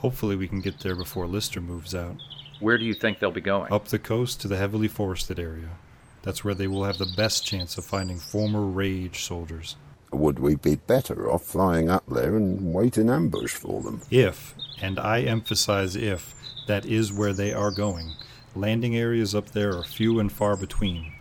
Hopefully, 0.01 0.35
we 0.35 0.47
can 0.47 0.61
get 0.61 0.79
there 0.79 0.95
before 0.95 1.27
Lister 1.27 1.61
moves 1.61 1.93
out. 1.93 2.15
Where 2.59 2.77
do 2.77 2.85
you 2.85 2.93
think 2.93 3.19
they'll 3.19 3.31
be 3.31 3.41
going? 3.41 3.71
Up 3.71 3.87
the 3.87 3.99
coast 3.99 4.41
to 4.41 4.47
the 4.47 4.57
heavily 4.57 4.87
forested 4.87 5.39
area. 5.39 5.69
That's 6.23 6.43
where 6.43 6.55
they 6.55 6.67
will 6.67 6.85
have 6.85 6.97
the 6.97 7.13
best 7.15 7.45
chance 7.45 7.77
of 7.77 7.85
finding 7.85 8.17
former 8.17 8.65
Rage 8.65 9.23
soldiers. 9.23 9.75
Would 10.11 10.39
we 10.39 10.55
be 10.55 10.75
better 10.75 11.31
off 11.31 11.43
flying 11.43 11.89
up 11.89 12.03
there 12.07 12.35
and 12.35 12.73
wait 12.73 12.97
in 12.97 13.09
ambush 13.09 13.53
for 13.53 13.81
them? 13.81 14.01
If, 14.09 14.55
and 14.81 14.99
I 14.99 15.21
emphasize 15.21 15.95
if, 15.95 16.35
that 16.67 16.85
is 16.85 17.13
where 17.13 17.33
they 17.33 17.53
are 17.53 17.71
going. 17.71 18.13
Landing 18.55 18.95
areas 18.95 19.33
up 19.33 19.51
there 19.51 19.77
are 19.77 19.83
few 19.83 20.19
and 20.19 20.31
far 20.31 20.57
between. 20.57 21.13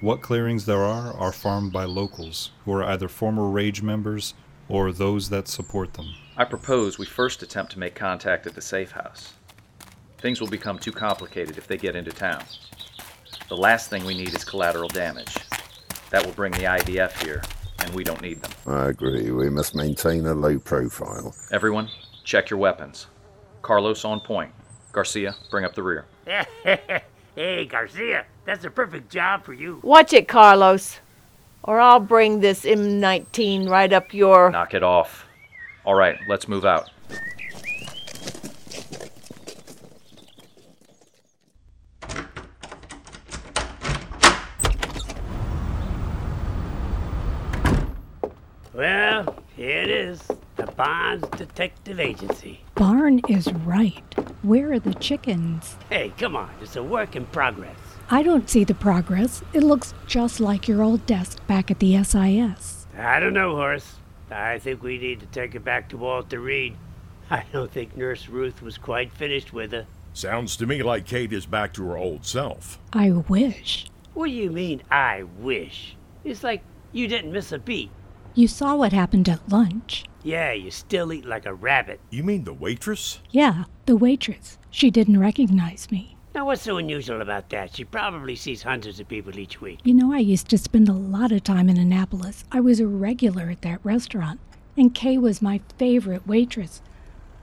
What 0.00 0.22
clearings 0.22 0.66
there 0.66 0.82
are 0.82 1.12
are 1.12 1.32
farmed 1.32 1.72
by 1.72 1.84
locals, 1.84 2.50
who 2.64 2.72
are 2.72 2.84
either 2.84 3.08
former 3.08 3.48
Rage 3.48 3.82
members 3.82 4.34
or 4.68 4.92
those 4.92 5.28
that 5.30 5.48
support 5.48 5.94
them. 5.94 6.14
I 6.36 6.44
propose 6.44 6.98
we 6.98 7.06
first 7.06 7.42
attempt 7.42 7.72
to 7.72 7.78
make 7.78 7.94
contact 7.94 8.46
at 8.46 8.54
the 8.54 8.60
safe 8.60 8.92
house. 8.92 9.34
Things 10.18 10.40
will 10.40 10.48
become 10.48 10.78
too 10.78 10.92
complicated 10.92 11.58
if 11.58 11.66
they 11.66 11.76
get 11.76 11.96
into 11.96 12.10
town. 12.10 12.42
The 13.48 13.56
last 13.56 13.90
thing 13.90 14.04
we 14.04 14.14
need 14.16 14.34
is 14.34 14.44
collateral 14.44 14.88
damage. 14.88 15.36
That 16.10 16.24
will 16.24 16.32
bring 16.32 16.52
the 16.52 16.64
IDF 16.64 17.22
here, 17.22 17.42
and 17.80 17.94
we 17.94 18.04
don't 18.04 18.22
need 18.22 18.40
them. 18.40 18.52
I 18.66 18.88
agree. 18.88 19.30
We 19.30 19.50
must 19.50 19.74
maintain 19.74 20.26
a 20.26 20.34
low 20.34 20.58
profile. 20.58 21.34
Everyone, 21.52 21.88
check 22.24 22.50
your 22.50 22.58
weapons. 22.58 23.06
Carlos 23.62 24.04
on 24.04 24.20
point. 24.20 24.52
Garcia, 24.92 25.34
bring 25.50 25.64
up 25.64 25.74
the 25.74 25.82
rear. 25.82 26.06
hey, 27.34 27.66
Garcia, 27.66 28.24
that's 28.44 28.64
a 28.64 28.70
perfect 28.70 29.10
job 29.10 29.44
for 29.44 29.52
you. 29.52 29.80
Watch 29.82 30.12
it, 30.12 30.28
Carlos. 30.28 31.00
Or 31.66 31.80
I'll 31.80 31.98
bring 31.98 32.40
this 32.40 32.66
M19 32.66 33.70
right 33.70 33.90
up 33.90 34.12
your. 34.12 34.50
Knock 34.50 34.74
it 34.74 34.82
off. 34.82 35.24
All 35.86 35.94
right, 35.94 36.16
let's 36.28 36.46
move 36.46 36.66
out. 36.66 36.90
Well, 48.74 49.34
here 49.56 49.82
it 49.82 49.88
is 49.88 50.20
the 50.56 50.66
Bonds 50.66 51.26
Detective 51.38 51.98
Agency. 51.98 52.60
Barn 52.74 53.20
is 53.28 53.50
right. 53.52 54.02
Where 54.42 54.72
are 54.72 54.78
the 54.78 54.94
chickens? 54.94 55.76
Hey, 55.88 56.12
come 56.18 56.36
on, 56.36 56.50
it's 56.60 56.76
a 56.76 56.82
work 56.82 57.16
in 57.16 57.24
progress. 57.26 57.83
I 58.10 58.22
don't 58.22 58.50
see 58.50 58.64
the 58.64 58.74
progress. 58.74 59.42
It 59.52 59.62
looks 59.62 59.94
just 60.06 60.38
like 60.38 60.68
your 60.68 60.82
old 60.82 61.06
desk 61.06 61.44
back 61.46 61.70
at 61.70 61.78
the 61.78 62.02
SIS. 62.04 62.86
I 62.96 63.18
don't 63.18 63.32
know, 63.34 63.56
Horace. 63.56 63.96
I 64.30 64.58
think 64.58 64.82
we 64.82 64.98
need 64.98 65.20
to 65.20 65.26
take 65.26 65.54
it 65.54 65.64
back 65.64 65.88
to 65.88 65.96
Walter 65.96 66.40
Reed. 66.40 66.76
I 67.30 67.44
don't 67.52 67.70
think 67.70 67.96
Nurse 67.96 68.28
Ruth 68.28 68.62
was 68.62 68.76
quite 68.78 69.12
finished 69.12 69.52
with 69.52 69.72
her. 69.72 69.86
Sounds 70.12 70.56
to 70.58 70.66
me 70.66 70.82
like 70.82 71.06
Kate 71.06 71.32
is 71.32 71.46
back 71.46 71.72
to 71.74 71.86
her 71.88 71.96
old 71.96 72.24
self. 72.26 72.78
I 72.92 73.10
wish. 73.10 73.86
What 74.12 74.26
do 74.26 74.32
you 74.32 74.50
mean, 74.50 74.82
I 74.90 75.24
wish? 75.38 75.96
It's 76.24 76.44
like 76.44 76.62
you 76.92 77.08
didn't 77.08 77.32
miss 77.32 77.52
a 77.52 77.58
beat. 77.58 77.90
You 78.34 78.48
saw 78.48 78.76
what 78.76 78.92
happened 78.92 79.28
at 79.28 79.48
lunch. 79.48 80.04
Yeah, 80.22 80.52
you 80.52 80.70
still 80.70 81.12
eat 81.12 81.24
like 81.24 81.46
a 81.46 81.54
rabbit. 81.54 82.00
You 82.10 82.22
mean 82.22 82.44
the 82.44 82.52
waitress? 82.52 83.20
Yeah, 83.30 83.64
the 83.86 83.96
waitress. 83.96 84.58
She 84.70 84.90
didn't 84.90 85.20
recognize 85.20 85.90
me. 85.90 86.13
Now, 86.34 86.46
what's 86.46 86.62
so 86.62 86.78
unusual 86.78 87.22
about 87.22 87.50
that? 87.50 87.76
She 87.76 87.84
probably 87.84 88.34
sees 88.34 88.64
hundreds 88.64 88.98
of 88.98 89.06
people 89.06 89.38
each 89.38 89.60
week. 89.60 89.78
You 89.84 89.94
know, 89.94 90.12
I 90.12 90.18
used 90.18 90.48
to 90.48 90.58
spend 90.58 90.88
a 90.88 90.92
lot 90.92 91.30
of 91.30 91.44
time 91.44 91.68
in 91.68 91.76
Annapolis. 91.76 92.42
I 92.50 92.58
was 92.58 92.80
a 92.80 92.88
regular 92.88 93.50
at 93.50 93.62
that 93.62 93.78
restaurant, 93.84 94.40
and 94.76 94.92
Kay 94.92 95.16
was 95.16 95.40
my 95.40 95.60
favorite 95.78 96.26
waitress. 96.26 96.82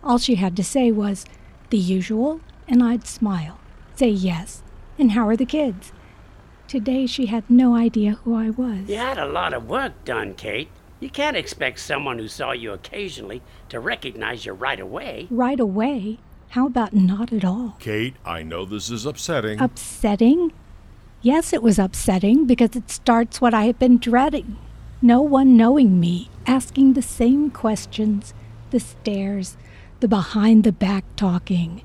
All 0.03 0.17
she 0.17 0.36
had 0.36 0.57
to 0.57 0.63
say 0.63 0.91
was, 0.91 1.25
the 1.69 1.77
usual, 1.77 2.41
and 2.67 2.83
I'd 2.83 3.07
smile, 3.07 3.60
say 3.95 4.10
yes, 4.10 4.62
and 5.00 5.13
how 5.13 5.25
are 5.25 5.38
the 5.38 5.45
kids? 5.45 5.93
Today 6.67 7.05
she 7.05 7.27
had 7.27 7.50
no 7.50 7.77
idea 7.77 8.19
who 8.24 8.36
I 8.36 8.50
was. 8.50 8.89
You 8.89 8.98
had 8.98 9.17
a 9.17 9.25
lot 9.25 9.53
of 9.53 9.69
work 9.69 10.03
done, 10.03 10.33
Kate. 10.33 10.69
You 10.99 11.10
can't 11.10 11.38
expect 11.38 11.80
someone 11.80 12.19
who 12.19 12.27
saw 12.27 12.51
you 12.51 12.73
occasionally 12.73 13.41
to 13.69 13.80
recognize 13.80 14.45
you 14.45 14.51
right 14.51 14.82
away. 14.82 15.27
Right 15.30 15.62
away? 15.62 16.19
How 16.51 16.67
about 16.67 16.93
not 16.93 17.31
at 17.31 17.45
all? 17.45 17.77
Kate, 17.79 18.17
I 18.25 18.43
know 18.43 18.65
this 18.65 18.89
is 18.89 19.05
upsetting. 19.05 19.61
Upsetting? 19.61 20.51
Yes, 21.21 21.53
it 21.53 21.63
was 21.63 21.79
upsetting 21.79 22.45
because 22.45 22.75
it 22.75 22.91
starts 22.91 23.39
what 23.39 23.53
I 23.53 23.63
have 23.67 23.79
been 23.79 23.97
dreading. 23.97 24.57
No 25.01 25.21
one 25.21 25.55
knowing 25.55 25.97
me, 25.97 26.29
asking 26.45 26.91
the 26.91 27.01
same 27.01 27.51
questions, 27.51 28.33
the 28.71 28.81
stares, 28.81 29.55
the 30.01 30.09
behind 30.09 30.65
the 30.65 30.73
back 30.73 31.05
talking. 31.15 31.83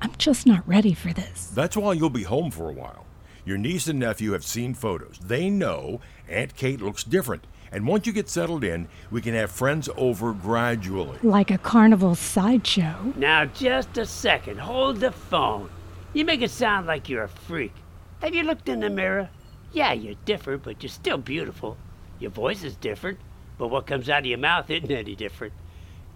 I'm 0.00 0.14
just 0.16 0.46
not 0.46 0.66
ready 0.66 0.94
for 0.94 1.12
this. 1.12 1.48
That's 1.54 1.76
why 1.76 1.92
you'll 1.92 2.08
be 2.08 2.22
home 2.22 2.50
for 2.50 2.70
a 2.70 2.72
while. 2.72 3.04
Your 3.44 3.58
niece 3.58 3.88
and 3.88 3.98
nephew 3.98 4.32
have 4.32 4.44
seen 4.44 4.72
photos. 4.72 5.18
They 5.22 5.50
know 5.50 6.00
Aunt 6.30 6.56
Kate 6.56 6.80
looks 6.80 7.04
different. 7.04 7.46
And 7.70 7.86
once 7.86 8.06
you 8.06 8.12
get 8.12 8.28
settled 8.28 8.64
in, 8.64 8.88
we 9.10 9.20
can 9.20 9.34
have 9.34 9.50
friends 9.50 9.88
over 9.96 10.32
gradually. 10.32 11.18
Like 11.22 11.50
a 11.50 11.58
carnival 11.58 12.14
sideshow. 12.14 13.12
Now, 13.16 13.44
just 13.44 13.96
a 13.98 14.06
second. 14.06 14.58
Hold 14.60 15.00
the 15.00 15.12
phone. 15.12 15.70
You 16.14 16.24
make 16.24 16.40
it 16.42 16.50
sound 16.50 16.86
like 16.86 17.08
you're 17.08 17.24
a 17.24 17.28
freak. 17.28 17.74
Have 18.22 18.34
you 18.34 18.42
looked 18.42 18.68
in 18.68 18.80
the 18.80 18.90
mirror? 18.90 19.28
Yeah, 19.72 19.92
you're 19.92 20.16
different, 20.24 20.62
but 20.62 20.82
you're 20.82 20.90
still 20.90 21.18
beautiful. 21.18 21.76
Your 22.18 22.30
voice 22.30 22.64
is 22.64 22.74
different, 22.76 23.18
but 23.58 23.68
what 23.68 23.86
comes 23.86 24.08
out 24.08 24.20
of 24.20 24.26
your 24.26 24.38
mouth 24.38 24.70
isn't 24.70 24.90
any 24.90 25.14
different. 25.14 25.52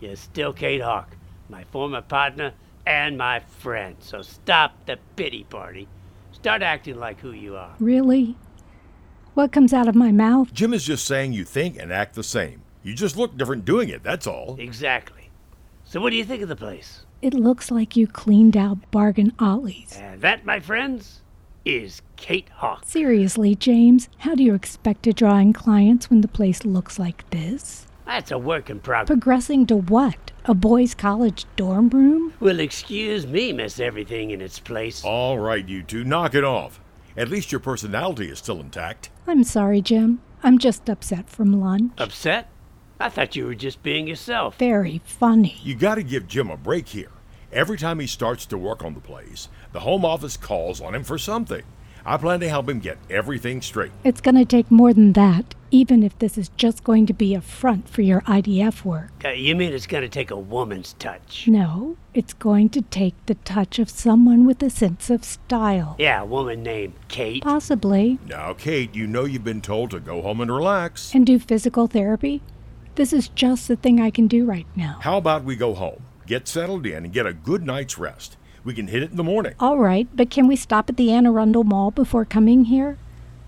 You're 0.01 0.17
still 0.17 0.53
Kate 0.53 0.81
Hawk, 0.81 1.17
my 1.49 1.65
former 1.65 2.01
partner 2.01 2.55
and 2.87 3.17
my 3.17 3.41
friend. 3.41 3.97
So 4.01 4.23
stop 4.23 4.87
the 4.87 4.99
pity 5.17 5.45
party. 5.45 5.87
Start 6.33 6.63
acting 6.63 6.99
like 6.99 7.21
who 7.21 7.33
you 7.33 7.57
are. 7.57 7.75
Really? 7.79 8.37
What 9.35 9.51
comes 9.51 9.73
out 9.73 9.89
of 9.89 9.95
my 9.95 10.13
mouth? 10.13 10.53
Jim 10.53 10.75
is 10.75 10.85
just 10.85 11.07
saying 11.07 11.33
you 11.33 11.45
think 11.45 11.79
and 11.79 11.91
act 11.91 12.15
the 12.15 12.23
same. 12.23 12.61
You 12.83 12.95
just 12.95 13.17
look 13.17 13.35
different 13.35 13.65
doing 13.65 13.89
it, 13.89 14.03
that's 14.03 14.27
all. 14.27 14.57
Exactly. 14.59 15.31
So, 15.85 16.03
what 16.03 16.11
do 16.11 16.17
you 16.17 16.25
think 16.25 16.43
of 16.43 16.51
the 16.51 16.57
place? 16.57 17.07
It 17.23 17.33
looks 17.33 17.71
like 17.71 17.97
you 17.97 18.07
cleaned 18.07 18.59
out 18.59 18.91
Bargain 18.91 19.33
Ollie's. 19.39 19.97
And 19.97 20.21
that, 20.21 20.45
my 20.45 20.61
friends, 20.61 21.23
is 21.65 22.03
Kate 22.17 22.51
Hawk. 22.57 22.85
Seriously, 22.85 23.55
James, 23.55 24.11
how 24.19 24.35
do 24.35 24.43
you 24.43 24.53
expect 24.55 25.05
to 25.05 25.15
draw 25.15 25.39
in 25.39 25.55
clients 25.55 26.11
when 26.11 26.21
the 26.21 26.29
place 26.29 26.67
looks 26.67 26.99
like 26.99 27.29
this? 27.31 27.87
That's 28.05 28.33
a 28.33 28.39
work 28.39 28.69
in 28.69 28.81
progress. 28.81 29.07
Progressing 29.07 29.65
to 29.67 29.77
what? 29.77 30.33
A 30.45 30.53
boys' 30.53 30.95
college 30.95 31.47
dorm 31.57 31.89
room? 31.89 32.35
Well, 32.39 32.61
excuse 32.61 33.27
me, 33.27 33.55
miss 33.55 33.81
everything 33.81 34.31
in 34.31 34.43
its 34.43 34.59
place. 34.59 35.03
All 35.03 35.39
right, 35.39 35.67
you 35.67 35.83
two, 35.83 36.05
knock 36.05 36.35
it 36.35 36.45
off. 36.45 36.81
At 37.17 37.29
least 37.29 37.53
your 37.53 37.61
personality 37.61 38.29
is 38.31 38.39
still 38.39 38.61
intact. 38.61 39.11
I'm 39.27 39.45
sorry, 39.45 39.81
Jim. 39.83 40.21
I'm 40.43 40.59
just 40.59 40.89
upset 40.89 41.29
from 41.29 41.61
lunch. 41.61 41.93
Upset? 41.99 42.49
I 42.99 43.09
thought 43.09 43.37
you 43.37 43.47
were 43.47 43.55
just 43.55 43.83
being 43.83 44.07
yourself. 44.07 44.57
Very 44.59 45.01
funny. 45.05 45.57
You 45.63 45.75
gotta 45.75 46.03
give 46.03 46.27
Jim 46.27 46.51
a 46.51 46.57
break 46.57 46.89
here. 46.89 47.11
Every 47.53 47.77
time 47.77 47.99
he 48.01 48.07
starts 48.07 48.47
to 48.47 48.57
work 48.57 48.83
on 48.83 48.95
the 48.95 49.01
place, 49.01 49.49
the 49.73 49.81
home 49.81 50.05
office 50.05 50.37
calls 50.37 50.81
on 50.81 50.95
him 50.95 51.05
for 51.05 51.19
something. 51.19 51.63
I 52.05 52.17
plan 52.17 52.41
to 52.41 52.49
help 52.49 52.69
him 52.69 52.81
get 52.81 52.99
everything 53.09 53.63
straight. 53.63 53.93
It's 54.03 54.21
going 54.21 54.35
to 54.35 54.45
take 54.45 54.71
more 54.71 54.93
than 54.93 55.13
that, 55.13 55.55
even 55.71 56.03
if 56.03 56.19
this 56.19 56.37
is 56.37 56.49
just 56.57 56.83
going 56.83 57.07
to 57.07 57.13
be 57.13 57.35
a 57.35 57.41
front 57.41 57.89
for 57.89 58.03
your 58.03 58.23
IDF 58.23 58.85
work. 58.85 59.13
Uh, 59.25 59.29
you 59.29 59.55
mean 59.55 59.73
it's 59.73 59.87
going 59.87 60.03
to 60.03 60.09
take 60.09 60.31
a 60.31 60.37
woman's 60.37 60.95
touch? 60.95 61.47
No, 61.47 61.97
it's 62.13 62.35
going 62.35 62.71
to 62.71 62.83
take 62.83 63.15
the 63.27 63.37
touch 63.37 63.79
of 63.79 63.89
someone 63.89 64.45
with 64.45 64.61
a 64.63 64.71
sense 64.71 65.11
of 65.11 65.25
style. 65.25 65.95
Yeah, 65.99 66.23
a 66.23 66.27
woman 66.27 66.63
named 66.65 66.95
Kate. 67.07 67.43
Possibly. 67.43 68.19
Now, 68.27 68.53
Kate, 68.55 68.95
you 68.95 69.07
know 69.07 69.25
you've 69.25 69.45
been 69.45 69.63
told 69.63 69.91
to 69.93 70.01
go 70.01 70.23
home 70.23 70.41
and 70.41 70.53
relax. 70.53 71.15
And 71.15 71.25
do 71.25 71.39
physical 71.39 71.87
therapy? 71.87 72.43
This 72.97 73.13
is 73.13 73.29
just 73.29 73.69
the 73.69 73.77
thing 73.77 74.01
I 74.01 74.11
can 74.11 74.27
do 74.27 74.45
right 74.45 74.67
now. 74.75 74.99
How 75.03 75.17
about 75.19 75.45
we 75.45 75.57
go 75.57 75.75
home, 75.75 76.03
get 76.27 76.49
settled 76.49 76.85
in, 76.85 77.05
and 77.05 77.13
get 77.13 77.27
a 77.27 77.33
good 77.33 77.65
night's 77.65 77.97
rest? 77.97 78.37
We 78.65 78.75
can 78.75 78.87
hit 78.87 79.03
it 79.03 79.11
in 79.11 79.17
the 79.17 79.25
morning. 79.25 79.55
All 79.59 79.79
right, 79.79 80.09
but 80.15 80.31
can 80.31 80.47
we 80.47 80.57
stop 80.57 80.89
at 80.89 80.97
the 80.97 81.11
Anne 81.11 81.27
Arundel 81.27 81.65
Mall 81.65 81.91
before 81.91 82.25
coming 82.25 82.65
here? 82.65 82.97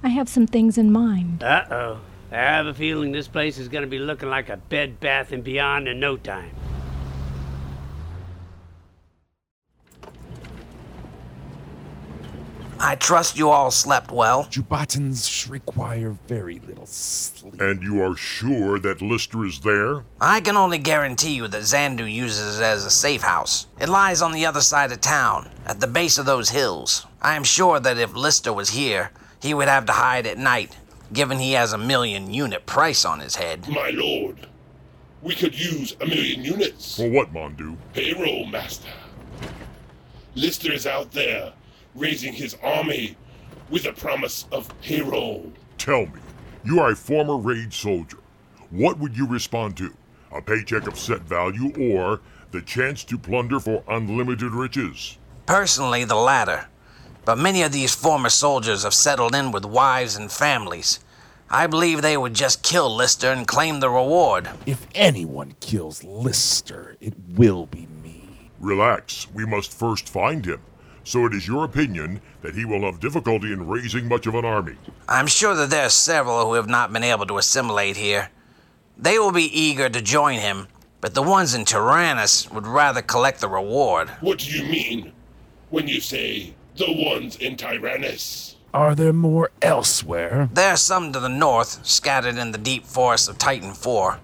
I 0.02 0.08
have 0.08 0.28
some 0.28 0.46
things 0.46 0.76
in 0.76 0.90
mind. 0.92 1.42
Uh 1.42 1.64
oh. 1.70 2.00
I 2.32 2.36
have 2.36 2.66
a 2.66 2.74
feeling 2.74 3.12
this 3.12 3.28
place 3.28 3.58
is 3.58 3.68
going 3.68 3.82
to 3.82 3.88
be 3.88 3.98
looking 3.98 4.28
like 4.28 4.48
a 4.48 4.56
Bed 4.56 4.98
Bath 4.98 5.30
and 5.30 5.44
Beyond 5.44 5.86
in 5.86 6.00
no 6.00 6.16
time. 6.16 6.50
I 12.84 12.96
trust 12.96 13.38
you 13.38 13.48
all 13.48 13.70
slept 13.70 14.10
well. 14.10 14.44
Jubatans 14.44 15.48
require 15.48 16.18
very 16.28 16.60
little 16.60 16.84
sleep. 16.84 17.58
And 17.58 17.82
you 17.82 18.02
are 18.02 18.14
sure 18.14 18.78
that 18.78 19.00
Lister 19.00 19.46
is 19.46 19.60
there? 19.60 20.04
I 20.20 20.42
can 20.42 20.58
only 20.58 20.76
guarantee 20.76 21.34
you 21.34 21.48
that 21.48 21.62
Zandu 21.62 22.04
uses 22.04 22.60
it 22.60 22.62
as 22.62 22.84
a 22.84 22.90
safe 22.90 23.22
house. 23.22 23.68
It 23.80 23.88
lies 23.88 24.20
on 24.20 24.32
the 24.32 24.44
other 24.44 24.60
side 24.60 24.92
of 24.92 25.00
town, 25.00 25.48
at 25.64 25.80
the 25.80 25.86
base 25.86 26.18
of 26.18 26.26
those 26.26 26.50
hills. 26.50 27.06
I 27.22 27.36
am 27.36 27.42
sure 27.42 27.80
that 27.80 27.96
if 27.96 28.14
Lister 28.14 28.52
was 28.52 28.68
here, 28.68 29.12
he 29.40 29.54
would 29.54 29.68
have 29.68 29.86
to 29.86 29.92
hide 29.92 30.26
at 30.26 30.36
night, 30.36 30.76
given 31.10 31.38
he 31.38 31.52
has 31.52 31.72
a 31.72 31.78
million 31.78 32.34
unit 32.34 32.66
price 32.66 33.06
on 33.06 33.18
his 33.18 33.36
head. 33.36 33.66
My 33.66 33.92
lord, 33.94 34.46
we 35.22 35.34
could 35.34 35.58
use 35.58 35.96
a 36.02 36.06
million 36.06 36.44
units. 36.44 36.98
For 36.98 37.08
what, 37.08 37.32
Mondu? 37.32 37.78
Payroll 37.94 38.44
master. 38.44 38.90
Lister 40.34 40.70
is 40.70 40.86
out 40.86 41.12
there, 41.12 41.54
raising 41.94 42.32
his 42.32 42.56
army 42.62 43.16
with 43.70 43.86
a 43.86 43.92
promise 43.92 44.46
of 44.52 44.68
payroll. 44.80 45.52
Tell 45.78 46.06
me, 46.06 46.20
you 46.64 46.80
are 46.80 46.90
a 46.90 46.96
former 46.96 47.36
Rage 47.36 47.76
soldier. 47.76 48.18
What 48.70 48.98
would 48.98 49.16
you 49.16 49.26
respond 49.26 49.76
to? 49.78 49.94
A 50.32 50.42
paycheck 50.42 50.86
of 50.86 50.98
set 50.98 51.20
value 51.22 51.72
or 51.92 52.20
the 52.50 52.62
chance 52.62 53.04
to 53.04 53.18
plunder 53.18 53.60
for 53.60 53.82
unlimited 53.88 54.52
riches? 54.52 55.18
Personally, 55.46 56.04
the 56.04 56.14
latter. 56.14 56.66
But 57.24 57.38
many 57.38 57.62
of 57.62 57.72
these 57.72 57.94
former 57.94 58.28
soldiers 58.28 58.82
have 58.82 58.94
settled 58.94 59.34
in 59.34 59.50
with 59.50 59.64
wives 59.64 60.16
and 60.16 60.30
families. 60.30 61.00
I 61.50 61.66
believe 61.66 62.00
they 62.02 62.16
would 62.16 62.34
just 62.34 62.62
kill 62.62 62.94
Lister 62.94 63.30
and 63.30 63.46
claim 63.46 63.80
the 63.80 63.90
reward. 63.90 64.50
If 64.66 64.86
anyone 64.94 65.54
kills 65.60 66.02
Lister, 66.04 66.96
it 67.00 67.14
will 67.36 67.66
be 67.66 67.86
me. 68.02 68.50
Relax, 68.58 69.26
we 69.34 69.44
must 69.44 69.72
first 69.72 70.08
find 70.08 70.44
him. 70.44 70.60
So 71.04 71.26
it 71.26 71.34
is 71.34 71.46
your 71.46 71.64
opinion 71.64 72.20
that 72.40 72.54
he 72.54 72.64
will 72.64 72.82
have 72.82 72.98
difficulty 72.98 73.52
in 73.52 73.68
raising 73.68 74.08
much 74.08 74.26
of 74.26 74.34
an 74.34 74.44
army. 74.44 74.74
I'm 75.08 75.26
sure 75.26 75.54
that 75.54 75.68
there 75.68 75.84
are 75.84 75.90
several 75.90 76.46
who 76.46 76.54
have 76.54 76.68
not 76.68 76.92
been 76.92 77.04
able 77.04 77.26
to 77.26 77.38
assimilate 77.38 77.96
here. 77.96 78.30
They 78.96 79.18
will 79.18 79.32
be 79.32 79.60
eager 79.60 79.88
to 79.88 80.00
join 80.00 80.38
him, 80.38 80.68
but 81.00 81.14
the 81.14 81.22
ones 81.22 81.54
in 81.54 81.66
Tyrannus 81.66 82.50
would 82.50 82.66
rather 82.66 83.02
collect 83.02 83.40
the 83.40 83.48
reward. 83.48 84.08
What 84.20 84.38
do 84.38 84.50
you 84.50 84.64
mean 84.64 85.12
when 85.68 85.88
you 85.88 86.00
say 86.00 86.54
the 86.76 86.90
ones 86.90 87.36
in 87.36 87.56
Tyrannus? 87.56 88.56
Are 88.72 88.94
there 88.94 89.12
more 89.12 89.50
elsewhere? 89.60 90.48
There 90.52 90.70
are 90.70 90.76
some 90.76 91.12
to 91.12 91.20
the 91.20 91.28
north, 91.28 91.84
scattered 91.86 92.38
in 92.38 92.52
the 92.52 92.58
deep 92.58 92.86
forests 92.86 93.28
of 93.28 93.38
Titan 93.38 93.74
4. 93.74 94.18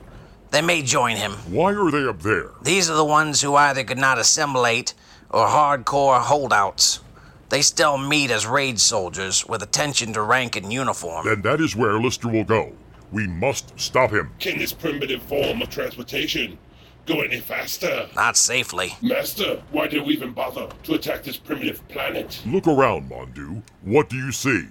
They 0.51 0.63
may 0.63 0.83
join 0.83 1.17
him. 1.17 1.33
Why 1.49 1.73
are 1.73 1.91
they 1.91 2.05
up 2.05 2.23
there? 2.23 2.51
These 2.63 2.91
are 2.91 2.97
the 2.97 3.05
ones 3.05 3.43
who 3.43 3.55
either 3.55 3.85
could 3.85 3.99
not 3.99 4.19
assimilate 4.19 4.95
or 5.31 5.47
hardcore 5.47 6.21
holdouts. 6.21 7.01
They 7.49 7.63
still 7.63 7.99
meet 7.99 8.31
as 8.31 8.47
Rage 8.47 8.79
soldiers 8.79 9.47
with 9.47 9.63
attention 9.63 10.13
to 10.13 10.23
rank 10.23 10.57
and 10.57 10.73
uniform. 10.73 11.27
Then 11.27 11.43
that 11.43 11.61
is 11.61 11.75
where 11.75 12.01
Lister 12.01 12.29
will 12.29 12.45
go. 12.45 12.73
We 13.11 13.27
must 13.27 13.79
stop 13.79 14.11
him. 14.13 14.31
Can 14.39 14.59
this 14.59 14.73
primitive 14.73 15.23
form 15.23 15.63
of 15.63 15.69
transportation 15.69 16.59
go 17.07 17.23
any 17.23 17.41
faster? 17.41 18.09
Not 18.15 18.37
safely. 18.37 18.95
Master, 19.03 19.63
why 19.73 19.89
did 19.89 20.07
we 20.07 20.13
even 20.13 20.33
bother 20.33 20.69
to 20.85 20.95
attack 20.95 21.25
this 21.25 21.37
primitive 21.37 21.87
planet? 21.89 22.41
Look 22.47 22.69
around, 22.69 23.11
Mondu. 23.11 23.63
What 23.83 24.09
do 24.09 24.17
you 24.17 24.31
see? 24.31 24.69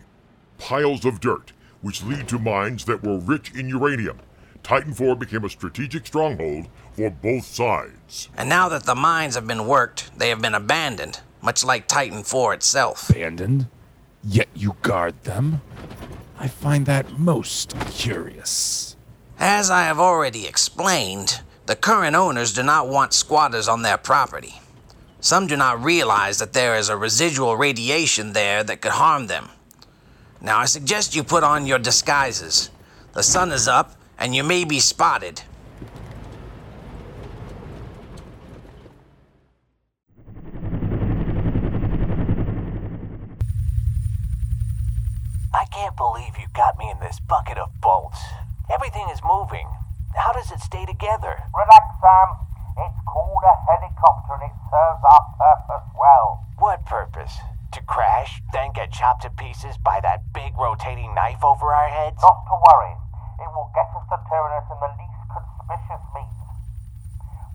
Piles 0.58 1.04
of 1.04 1.20
dirt, 1.20 1.52
which 1.82 2.04
lead 2.04 2.30
to 2.30 2.40
mines 2.40 2.86
that 2.86 3.04
were 3.04 3.18
rich 3.18 3.54
in 3.54 3.68
uranium. 3.68 4.20
Titan 4.64 4.94
4 4.94 5.16
became 5.16 5.44
a 5.44 5.50
strategic 5.50 6.06
stronghold 6.08 6.68
for 7.00 7.10
both 7.10 7.46
sides. 7.46 8.30
And 8.38 8.50
now 8.50 8.68
that 8.70 8.84
the 8.84 8.96
mines 8.96 9.36
have 9.36 9.48
been 9.48 9.66
worked, 9.66 10.18
they 10.18 10.30
have 10.30 10.42
been 10.42 10.56
abandoned, 10.56 11.22
much 11.42 11.64
like 11.64 11.88
Titan 11.88 12.24
4 12.24 12.54
itself. 12.54 13.10
Abandoned? 13.10 13.68
Yet 14.24 14.50
you 14.54 14.76
guard 14.82 15.24
them? 15.24 15.62
I 16.38 16.48
find 16.48 16.86
that 16.86 17.18
most 17.18 17.76
curious. 17.92 18.98
As 19.38 19.70
I 19.70 19.84
have 19.84 20.00
already 20.00 20.46
explained, 20.46 21.42
the 21.66 21.76
current 21.76 22.16
owners 22.16 22.52
do 22.54 22.64
not 22.64 22.90
want 22.90 23.14
squatters 23.14 23.70
on 23.70 23.82
their 23.82 23.98
property. 23.98 24.60
Some 25.22 25.48
do 25.48 25.56
not 25.56 25.84
realize 25.84 26.40
that 26.40 26.54
there 26.54 26.76
is 26.76 26.90
a 26.90 26.98
residual 26.98 27.56
radiation 27.56 28.34
there 28.34 28.64
that 28.64 28.82
could 28.82 28.94
harm 28.94 29.28
them. 29.28 29.50
Now, 30.42 30.60
I 30.60 30.66
suggest 30.66 31.16
you 31.16 31.24
put 31.24 31.44
on 31.44 31.66
your 31.66 31.80
disguises. 31.80 32.70
The 33.14 33.24
sun 33.24 33.52
is 33.52 33.68
up, 33.68 33.96
and 34.18 34.36
you 34.36 34.44
may 34.44 34.64
be 34.64 34.80
spotted. 34.80 35.42
I 45.52 45.66
can't 45.72 45.89
believe 46.00 46.40
you 46.40 46.48
got 46.56 46.80
me 46.80 46.88
in 46.88 47.04
this 47.04 47.20
bucket 47.20 47.60
of 47.60 47.68
bolts. 47.84 48.24
Everything 48.72 49.12
is 49.12 49.20
moving. 49.20 49.68
How 50.16 50.32
does 50.32 50.48
it 50.48 50.64
stay 50.64 50.88
together? 50.88 51.44
Relax, 51.52 51.86
Sam. 52.00 52.30
It's 52.80 53.04
called 53.04 53.44
a 53.44 53.56
helicopter 53.68 54.40
and 54.40 54.48
it 54.48 54.56
serves 54.72 55.04
our 55.04 55.24
purpose 55.36 55.92
well. 56.00 56.48
What 56.56 56.88
purpose? 56.88 57.36
To 57.76 57.84
crash, 57.84 58.40
then 58.56 58.72
get 58.72 58.96
chopped 58.96 59.28
to 59.28 59.30
pieces 59.30 59.76
by 59.76 60.00
that 60.00 60.32
big 60.32 60.56
rotating 60.56 61.12
knife 61.12 61.44
over 61.44 61.76
our 61.76 61.92
heads? 61.92 62.24
Not 62.24 62.48
to 62.48 62.56
worry. 62.56 62.96
It 63.44 63.52
will 63.52 63.68
get 63.76 63.92
us 63.92 64.08
to 64.08 64.18
Tyrannus 64.24 64.72
in 64.72 64.80
the 64.80 64.92
least 64.96 65.20
conspicuous 65.28 66.06
means. 66.16 66.40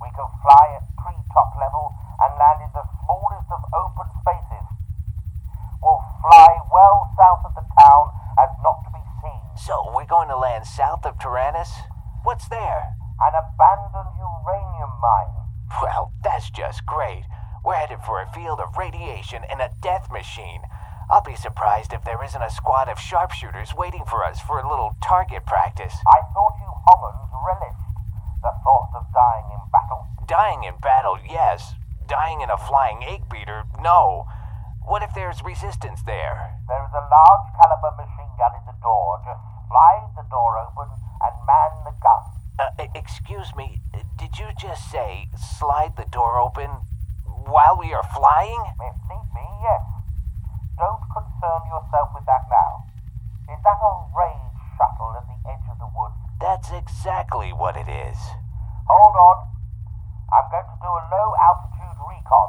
We 0.05 0.13
can 0.13 0.29
fly 0.45 0.65
at 0.77 0.85
tree-top 1.01 1.51
level 1.57 1.97
and 2.21 2.37
land 2.37 2.61
in 2.61 2.73
the 2.77 2.85
smallest 2.85 3.49
of 3.49 3.65
open 3.73 4.09
spaces. 4.21 4.69
We'll 5.81 6.05
fly 6.21 6.61
well 6.69 7.09
south 7.17 7.49
of 7.49 7.57
the 7.57 7.65
town 7.81 8.05
as 8.41 8.51
not 8.63 8.83
to 8.85 8.91
be 8.91 9.03
seen. 9.23 9.43
We're 10.05 10.21
going 10.21 10.29
to 10.29 10.37
land 10.37 10.67
south 10.67 11.07
of 11.07 11.17
Tyrannus? 11.17 11.73
What's 12.25 12.47
there? 12.53 12.93
An 13.25 13.33
abandoned 13.33 14.13
uranium 14.21 14.93
mine. 15.01 15.49
Well, 15.81 16.13
that's 16.23 16.51
just 16.51 16.85
great. 16.85 17.25
We're 17.65 17.81
headed 17.81 18.05
for 18.05 18.21
a 18.21 18.29
field 18.37 18.61
of 18.61 18.77
radiation 18.77 19.49
and 19.49 19.63
a 19.63 19.73
death 19.81 20.13
machine. 20.13 20.61
I'll 21.09 21.25
be 21.25 21.35
surprised 21.35 21.95
if 21.95 22.05
there 22.05 22.23
isn't 22.23 22.43
a 22.43 22.51
squad 22.51 22.91
of 22.91 23.01
sharpshooters 23.01 23.73
waiting 23.73 24.05
for 24.05 24.23
us 24.23 24.41
for 24.45 24.61
a 24.61 24.69
little 24.69 24.93
target 25.03 25.47
practice. 25.47 25.97
I 26.13 26.21
thought 26.37 26.61
you 26.61 26.69
Hollins 26.85 27.33
relished 27.41 27.97
the 28.45 28.53
thought 28.61 28.93
of 28.93 29.09
dying 29.09 29.57
in 29.57 29.63
battle. 29.73 30.05
Dying 30.29 30.65
in 30.65 30.77
battle, 30.83 31.17
yes. 31.25 31.73
Dying 32.07 32.43
in 32.43 32.51
a 32.51 32.59
flying 32.59 33.03
egg 33.09 33.31
beater, 33.33 33.65
no. 33.81 34.29
What 34.85 35.03
if 35.03 35.15
there's 35.15 35.41
resistance 35.41 36.05
there? 36.05 36.61
There 36.69 36.85
is 36.85 36.93
a 36.93 37.09
large 37.09 37.47
caliber 37.57 38.05
machine 38.05 38.37
gun 38.37 38.53
in 38.53 38.69
the 38.69 38.77
door. 38.85 39.25
Just 39.25 39.41
slide 39.75 40.13
the 40.15 40.23
door 40.31 40.55
open 40.63 40.87
and 40.87 41.35
man 41.43 41.73
the 41.83 41.95
gun. 41.99 42.23
Uh, 42.63 42.71
e- 42.79 42.95
excuse 42.95 43.51
me, 43.57 43.83
did 44.15 44.39
you 44.39 44.47
just 44.55 44.87
say 44.91 45.27
slide 45.35 45.97
the 45.97 46.07
door 46.15 46.39
open 46.39 46.71
while 47.49 47.75
we 47.75 47.91
are 47.91 48.07
flying? 48.15 48.63
If 48.79 48.95
need 49.11 49.27
be, 49.35 49.47
yes. 49.67 49.83
Don't 50.79 51.03
concern 51.11 51.61
yourself 51.67 52.15
with 52.15 52.23
that 52.31 52.47
now. 52.47 52.87
Is 53.51 53.59
that 53.67 53.79
a 53.83 53.93
Rage 54.15 54.55
shuttle 54.79 55.19
at 55.19 55.27
the 55.27 55.39
edge 55.51 55.67
of 55.71 55.79
the 55.83 55.91
woods? 55.91 56.23
That's 56.65 56.81
exactly 56.81 57.53
what 57.53 57.77
it 57.77 57.89
is. 57.91 58.17
Hold 58.89 59.17
on. 59.17 59.49
I'm 60.33 60.49
going 60.51 60.65
to 60.65 60.81
do 60.81 60.89
a 60.89 61.05
low 61.13 61.35
altitude 61.45 61.99
recon. 62.09 62.49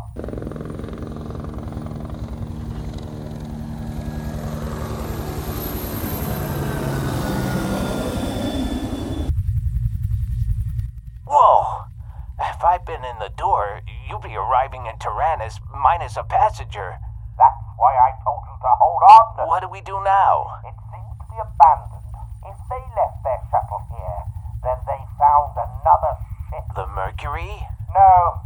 Whoa! 11.28 11.92
If 12.40 12.64
I'd 12.64 12.86
been 12.86 13.04
in 13.04 13.20
the 13.20 13.34
door, 13.36 13.82
you'd 14.08 14.22
be 14.22 14.38
arriving 14.38 14.86
in 14.86 14.98
Tyrannus 14.98 15.60
minus 15.76 16.16
a 16.16 16.24
passenger. 16.24 17.00
That's 17.38 17.64
why 17.76 17.92
I 17.92 18.12
told 18.24 18.46
you 18.48 18.56
to 18.62 18.68
hold 18.80 19.04
on. 19.10 19.48
What 19.50 19.60
do 19.60 19.68
we 19.68 19.82
do 19.82 20.02
now? 20.06 20.62
It 20.64 20.74
seems 20.90 21.20
to 21.20 21.26
be 21.28 21.36
abandoned. 21.36 22.06
If 22.46 22.54
they 22.70 22.78
left 22.94 23.24
their 23.26 23.42
shuttle 23.50 23.82
here, 23.90 24.22
then 24.62 24.78
they 24.86 25.02
found 25.18 25.58
another 25.86 26.18
ship. 26.50 26.66
The 26.74 26.88
Mercury? 26.98 27.54
No, 27.94 28.42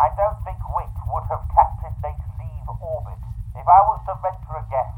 I 0.00 0.08
don't 0.16 0.40
think 0.44 0.56
Wick 0.72 0.88
would 1.12 1.24
have 1.28 1.44
captured 1.52 1.92
to 2.00 2.10
leave 2.40 2.66
orbit. 2.80 3.20
If 3.54 3.68
I 3.68 3.80
was 3.92 4.00
to 4.08 4.16
venture 4.24 4.56
a 4.56 4.64
guess, 4.72 4.96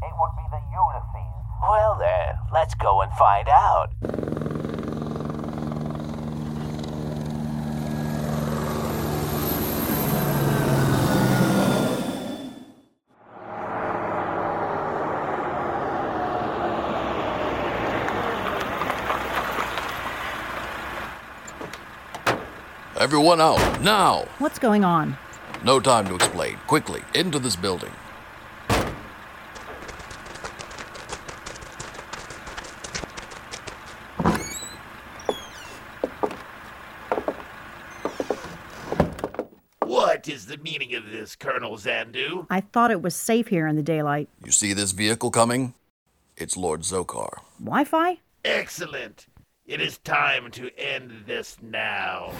it 0.00 0.12
would 0.16 0.34
be 0.40 0.46
the 0.48 0.62
Ulysses. 0.72 1.44
Well 1.60 1.96
then, 2.00 2.40
let's 2.52 2.74
go 2.74 3.02
and 3.02 3.12
find 3.12 3.48
out. 3.48 3.92
Everyone 23.10 23.40
out, 23.40 23.80
now! 23.82 24.24
What's 24.38 24.60
going 24.60 24.84
on? 24.84 25.18
No 25.64 25.80
time 25.80 26.06
to 26.06 26.14
explain. 26.14 26.58
Quickly, 26.68 27.02
into 27.12 27.40
this 27.40 27.56
building. 27.56 27.90
What 39.80 40.28
is 40.28 40.46
the 40.46 40.58
meaning 40.58 40.94
of 40.94 41.10
this, 41.10 41.34
Colonel 41.34 41.76
Zandu? 41.78 42.46
I 42.48 42.60
thought 42.60 42.92
it 42.92 43.02
was 43.02 43.16
safe 43.16 43.48
here 43.48 43.66
in 43.66 43.74
the 43.74 43.82
daylight. 43.82 44.28
You 44.44 44.52
see 44.52 44.72
this 44.72 44.92
vehicle 44.92 45.32
coming? 45.32 45.74
It's 46.36 46.56
Lord 46.56 46.82
Zokar. 46.82 47.40
Wi 47.58 47.82
Fi? 47.82 48.20
Excellent. 48.44 49.26
It 49.70 49.80
is 49.80 49.98
time 49.98 50.50
to 50.50 50.76
end 50.76 51.12
this 51.28 51.56
now. 51.62 52.32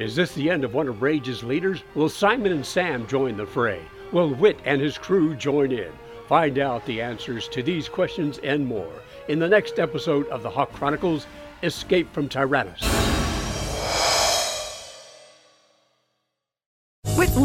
Is 0.00 0.16
this 0.16 0.34
the 0.34 0.50
end 0.50 0.64
of 0.64 0.74
one 0.74 0.88
of 0.88 1.02
Rage's 1.02 1.44
leaders? 1.44 1.84
Will 1.94 2.08
Simon 2.08 2.50
and 2.50 2.66
Sam 2.66 3.06
join 3.06 3.36
the 3.36 3.46
fray? 3.46 3.80
Will 4.10 4.34
Witt 4.34 4.58
and 4.64 4.80
his 4.80 4.98
crew 4.98 5.36
join 5.36 5.70
in? 5.70 5.92
Find 6.26 6.58
out 6.58 6.84
the 6.84 7.00
answers 7.00 7.46
to 7.50 7.62
these 7.62 7.88
questions 7.88 8.38
and 8.42 8.66
more 8.66 9.04
in 9.28 9.38
the 9.38 9.46
next 9.46 9.78
episode 9.78 10.26
of 10.30 10.42
the 10.42 10.50
Hawk 10.50 10.72
Chronicles 10.72 11.28
Escape 11.62 12.12
from 12.12 12.28
Tyrannus. 12.28 12.82